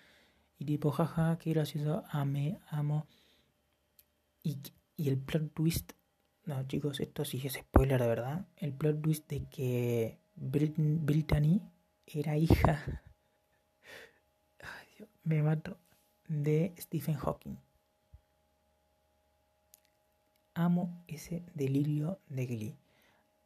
Y 0.60 0.66
tipo, 0.66 0.92
jaja, 0.92 1.38
qué 1.40 1.52
gracioso, 1.52 2.04
ame, 2.10 2.60
amo. 2.70 3.08
Y, 4.44 4.58
y 4.96 5.10
el 5.10 5.18
plot 5.18 5.54
twist, 5.54 5.94
no 6.46 6.62
chicos, 6.68 7.00
esto 7.00 7.26
sí 7.26 7.42
es 7.44 7.54
spoiler 7.54 8.00
de 8.02 8.08
verdad. 8.08 8.46
El 8.58 8.74
plot 8.74 9.02
twist 9.02 9.28
de 9.30 9.46
que 9.46 10.20
Brittany 10.36 11.62
era 12.06 12.38
hija... 12.38 13.02
Me 15.30 15.44
mato 15.44 15.78
de 16.28 16.74
Stephen 16.80 17.16
Hawking. 17.16 17.56
Amo 20.56 21.04
ese 21.08 21.44
delirio 21.54 22.18
de 22.30 22.48
Glee. 22.48 22.78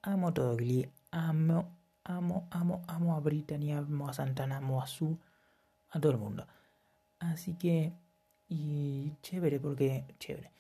Amo 0.02 0.32
todo 0.34 0.56
Glee. 0.56 0.90
Amo, 1.12 1.76
amo, 2.06 2.48
amo, 2.52 2.84
amo 2.88 3.18
a 3.18 3.20
Brittany, 3.20 3.74
amo 3.74 4.08
a 4.08 4.14
Santana, 4.14 4.60
amo 4.60 4.82
a 4.82 4.88
Sue, 4.88 5.18
a 5.90 6.00
todo 6.00 6.14
el 6.14 6.20
mundo. 6.20 6.48
Así 7.20 7.56
que, 7.56 7.92
y 8.48 9.12
chévere, 9.22 9.60
porque, 9.60 10.06
chévere. 10.20 10.52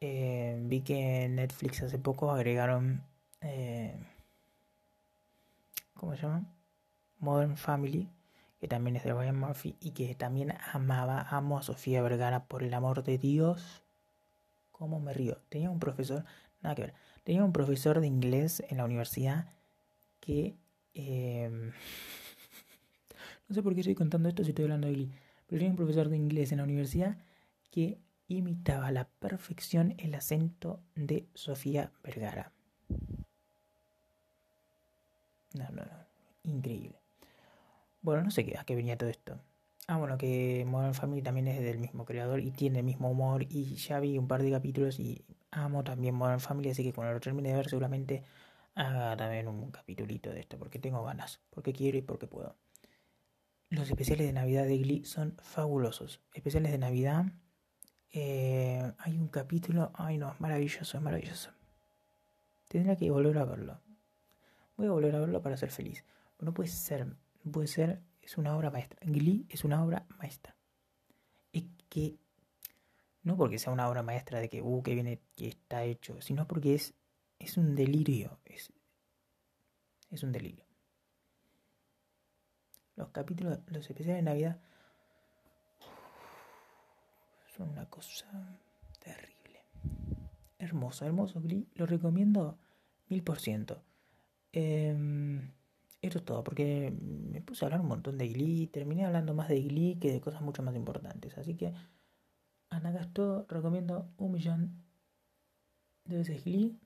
Eh, 0.00 0.56
vi 0.66 0.82
que 0.82 1.24
en 1.24 1.34
Netflix 1.34 1.82
hace 1.82 1.98
poco 1.98 2.30
agregaron, 2.30 3.02
eh, 3.40 3.98
¿cómo 5.94 6.14
se 6.14 6.22
llama? 6.22 6.44
Modern 7.18 7.56
Family 7.56 8.08
que 8.60 8.68
también 8.68 8.96
es 8.96 9.04
de 9.04 9.14
Ryan 9.14 9.38
Murphy 9.38 9.74
y 9.80 9.92
que 9.92 10.14
también 10.14 10.54
amaba, 10.72 11.22
amo 11.30 11.58
a 11.58 11.62
Sofía 11.62 12.02
Vergara 12.02 12.44
por 12.44 12.62
el 12.62 12.74
amor 12.74 13.02
de 13.02 13.16
Dios. 13.16 13.82
¿Cómo 14.70 15.00
me 15.00 15.14
río? 15.14 15.38
Tenía 15.48 15.70
un 15.70 15.80
profesor, 15.80 16.24
nada 16.60 16.74
que 16.74 16.82
ver, 16.82 16.94
tenía 17.24 17.42
un 17.42 17.52
profesor 17.52 18.00
de 18.00 18.06
inglés 18.06 18.62
en 18.68 18.76
la 18.76 18.84
universidad 18.84 19.46
que... 20.20 20.56
Em, 20.92 21.70
no 23.48 23.54
sé 23.54 23.62
por 23.62 23.74
qué 23.74 23.80
estoy 23.80 23.94
contando 23.94 24.28
esto 24.28 24.44
si 24.44 24.50
estoy 24.50 24.64
hablando 24.64 24.88
de 24.88 24.94
Glee, 24.94 25.12
pero 25.46 25.58
tenía 25.58 25.70
un 25.70 25.76
profesor 25.76 26.10
de 26.10 26.16
inglés 26.16 26.52
en 26.52 26.58
la 26.58 26.64
universidad 26.64 27.16
que 27.70 27.98
imitaba 28.28 28.88
a 28.88 28.92
la 28.92 29.08
perfección 29.08 29.94
el 29.98 30.14
acento 30.14 30.80
de 30.94 31.26
Sofía 31.34 31.92
Vergara. 32.04 32.52
No, 35.54 35.64
no, 35.70 35.82
no. 35.82 36.00
Increíble. 36.44 36.99
Bueno, 38.02 38.22
no 38.22 38.30
sé 38.30 38.44
qué, 38.44 38.56
a 38.58 38.64
qué 38.64 38.74
venía 38.74 38.96
todo 38.96 39.10
esto. 39.10 39.38
Ah, 39.86 39.96
bueno, 39.96 40.16
que 40.16 40.64
Modern 40.66 40.94
Family 40.94 41.22
también 41.22 41.48
es 41.48 41.60
del 41.60 41.78
mismo 41.78 42.04
creador 42.04 42.40
y 42.40 42.52
tiene 42.52 42.78
el 42.78 42.84
mismo 42.84 43.10
humor. 43.10 43.44
Y 43.48 43.74
ya 43.74 44.00
vi 44.00 44.18
un 44.18 44.28
par 44.28 44.42
de 44.42 44.50
capítulos 44.50 45.00
y 45.00 45.24
amo 45.50 45.84
también 45.84 46.14
Modern 46.14 46.40
Family, 46.40 46.70
así 46.70 46.84
que 46.84 46.92
cuando 46.92 47.12
lo 47.14 47.20
termine 47.20 47.50
de 47.50 47.56
ver 47.56 47.68
seguramente 47.68 48.22
haga 48.74 49.16
también 49.16 49.48
un 49.48 49.70
capitulito 49.70 50.30
de 50.30 50.40
esto, 50.40 50.58
porque 50.58 50.78
tengo 50.78 51.04
ganas, 51.04 51.40
porque 51.50 51.72
quiero 51.72 51.98
y 51.98 52.02
porque 52.02 52.26
puedo. 52.26 52.56
Los 53.68 53.88
especiales 53.90 54.26
de 54.26 54.32
Navidad 54.32 54.64
de 54.64 54.78
Glee 54.78 55.04
son 55.04 55.36
fabulosos. 55.42 56.20
Especiales 56.34 56.72
de 56.72 56.78
Navidad. 56.78 57.26
Eh, 58.12 58.92
hay 58.98 59.16
un 59.16 59.28
capítulo. 59.28 59.92
Ay 59.94 60.18
no, 60.18 60.32
es 60.32 60.40
maravilloso, 60.40 60.96
es 60.96 61.02
maravilloso. 61.02 61.50
Tendría 62.68 62.96
que 62.96 63.10
volver 63.10 63.38
a 63.38 63.44
verlo. 63.44 63.80
Voy 64.76 64.86
a 64.86 64.90
volver 64.90 65.14
a 65.14 65.20
verlo 65.20 65.42
para 65.42 65.56
ser 65.56 65.70
feliz. 65.70 66.04
No 66.40 66.54
puede 66.54 66.68
ser 66.68 67.16
puede 67.50 67.68
ser, 67.68 68.02
es 68.22 68.38
una 68.38 68.56
obra 68.56 68.70
maestra. 68.70 68.98
Glee 69.02 69.46
es 69.48 69.64
una 69.64 69.84
obra 69.84 70.06
maestra. 70.18 70.56
Es 71.52 71.64
que, 71.88 72.16
no 73.22 73.36
porque 73.36 73.58
sea 73.58 73.72
una 73.72 73.88
obra 73.88 74.02
maestra 74.02 74.40
de 74.40 74.48
que, 74.48 74.62
uh, 74.62 74.82
que 74.82 74.94
viene, 74.94 75.20
que 75.36 75.48
está 75.48 75.84
hecho, 75.84 76.20
sino 76.20 76.46
porque 76.46 76.74
es, 76.74 76.94
es 77.38 77.56
un 77.56 77.74
delirio. 77.74 78.38
Es, 78.44 78.72
es 80.10 80.22
un 80.22 80.32
delirio. 80.32 80.64
Los 82.96 83.10
capítulos, 83.10 83.58
los 83.68 83.88
especiales 83.88 84.16
de 84.16 84.22
Navidad 84.22 84.60
son 87.56 87.70
una 87.70 87.86
cosa 87.86 88.26
terrible. 88.98 89.64
Hermoso, 90.58 91.06
hermoso 91.06 91.40
Glee. 91.40 91.66
Lo 91.74 91.86
recomiendo 91.86 92.58
mil 93.08 93.22
por 93.22 93.40
ciento. 93.40 93.82
Em, 94.52 95.52
esto 96.02 96.18
es 96.18 96.24
todo, 96.24 96.42
porque 96.44 96.90
me 96.90 97.42
puse 97.42 97.64
a 97.64 97.66
hablar 97.66 97.80
un 97.80 97.88
montón 97.88 98.16
de 98.16 98.28
Glee. 98.28 98.68
Terminé 98.68 99.04
hablando 99.04 99.34
más 99.34 99.48
de 99.48 99.60
Glee 99.60 99.98
que 100.00 100.12
de 100.12 100.20
cosas 100.20 100.40
mucho 100.40 100.62
más 100.62 100.74
importantes. 100.74 101.36
Así 101.36 101.56
que, 101.56 101.74
acá 102.70 103.00
es 103.00 103.12
todo. 103.12 103.46
Recomiendo 103.48 104.10
un 104.16 104.32
millón 104.32 104.82
de 106.04 106.16
veces 106.16 106.44
Glee. 106.44 106.78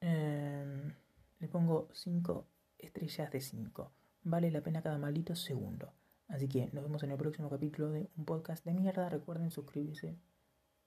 Em, 0.00 0.94
le 1.38 1.48
pongo 1.48 1.88
5 1.92 2.46
estrellas 2.78 3.30
de 3.30 3.40
5. 3.40 3.92
Vale 4.22 4.50
la 4.50 4.62
pena 4.62 4.82
cada 4.82 4.98
maldito 4.98 5.34
segundo. 5.34 5.92
Así 6.28 6.48
que 6.48 6.68
nos 6.72 6.84
vemos 6.84 7.02
en 7.02 7.10
el 7.10 7.18
próximo 7.18 7.48
capítulo 7.48 7.90
de 7.90 8.10
un 8.16 8.24
podcast 8.26 8.64
de 8.66 8.74
mierda. 8.74 9.08
Recuerden 9.08 9.50
suscribirse, 9.50 10.16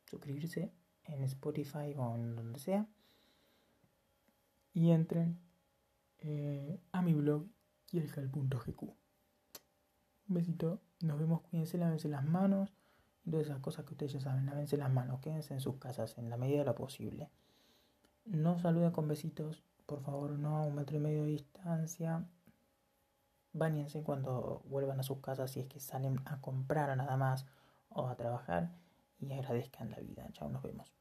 suscribirse 0.05 0.71
en 1.05 1.23
Spotify 1.23 1.95
o 1.97 2.15
en 2.15 2.35
donde 2.35 2.59
sea. 2.59 2.87
Y 4.73 4.91
entren 4.91 5.39
eh, 6.23 6.79
a 6.91 7.01
mi 7.01 7.13
blog 7.13 7.47
kielcal.gq. 7.85 8.81
Un 8.81 10.35
besito, 10.35 10.81
nos 11.01 11.19
vemos, 11.19 11.41
cuídense, 11.41 11.77
lávense 11.77 12.07
las 12.07 12.25
manos. 12.25 12.73
Y 13.25 13.31
todas 13.31 13.45
esas 13.47 13.59
cosas 13.59 13.85
que 13.85 13.93
ustedes 13.93 14.13
ya 14.13 14.19
saben, 14.19 14.45
lávense 14.45 14.77
las 14.77 14.91
manos, 14.91 15.19
quédense 15.19 15.53
en 15.53 15.61
sus 15.61 15.77
casas 15.77 16.17
en 16.17 16.29
la 16.29 16.37
medida 16.37 16.59
de 16.59 16.65
lo 16.65 16.75
posible. 16.75 17.29
No 18.25 18.57
saluden 18.57 18.91
con 18.91 19.07
besitos, 19.07 19.63
por 19.85 20.01
favor, 20.01 20.31
no 20.31 20.57
a 20.57 20.61
un 20.61 20.75
metro 20.75 20.97
y 20.97 20.99
medio 20.99 21.23
de 21.23 21.31
distancia. 21.31 22.25
Báñense 23.53 24.01
cuando 24.01 24.63
vuelvan 24.65 24.99
a 24.99 25.03
sus 25.03 25.19
casas 25.19 25.51
si 25.51 25.59
es 25.59 25.67
que 25.67 25.79
salen 25.79 26.19
a 26.25 26.41
comprar 26.41 26.95
nada 26.97 27.17
más 27.17 27.45
o 27.89 28.07
a 28.07 28.15
trabajar 28.15 28.75
y 29.19 29.31
agradezcan 29.31 29.91
la 29.91 29.99
vida. 29.99 30.27
Chao, 30.33 30.49
nos 30.49 30.63
vemos. 30.63 30.91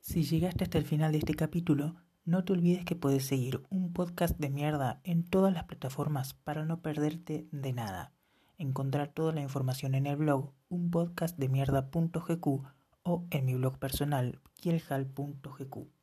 Si 0.00 0.24
llegaste 0.24 0.64
hasta 0.64 0.78
el 0.78 0.84
final 0.84 1.12
de 1.12 1.18
este 1.18 1.34
capítulo, 1.34 1.96
no 2.24 2.44
te 2.44 2.52
olvides 2.52 2.84
que 2.84 2.96
puedes 2.96 3.24
seguir 3.26 3.62
un 3.70 3.92
podcast 3.92 4.38
de 4.38 4.50
mierda 4.50 5.00
en 5.04 5.24
todas 5.24 5.52
las 5.52 5.64
plataformas 5.64 6.34
para 6.34 6.64
no 6.64 6.80
perderte 6.82 7.48
de 7.50 7.72
nada. 7.72 8.12
Encontrar 8.58 9.08
toda 9.08 9.32
la 9.32 9.40
información 9.40 9.94
en 9.94 10.06
el 10.06 10.16
blog 10.16 10.52
unpodcastdemierda.gq 10.68 12.46
o 13.02 13.26
en 13.30 13.44
mi 13.44 13.54
blog 13.54 13.78
personal 13.78 14.40
kielhal.gq. 14.56 15.99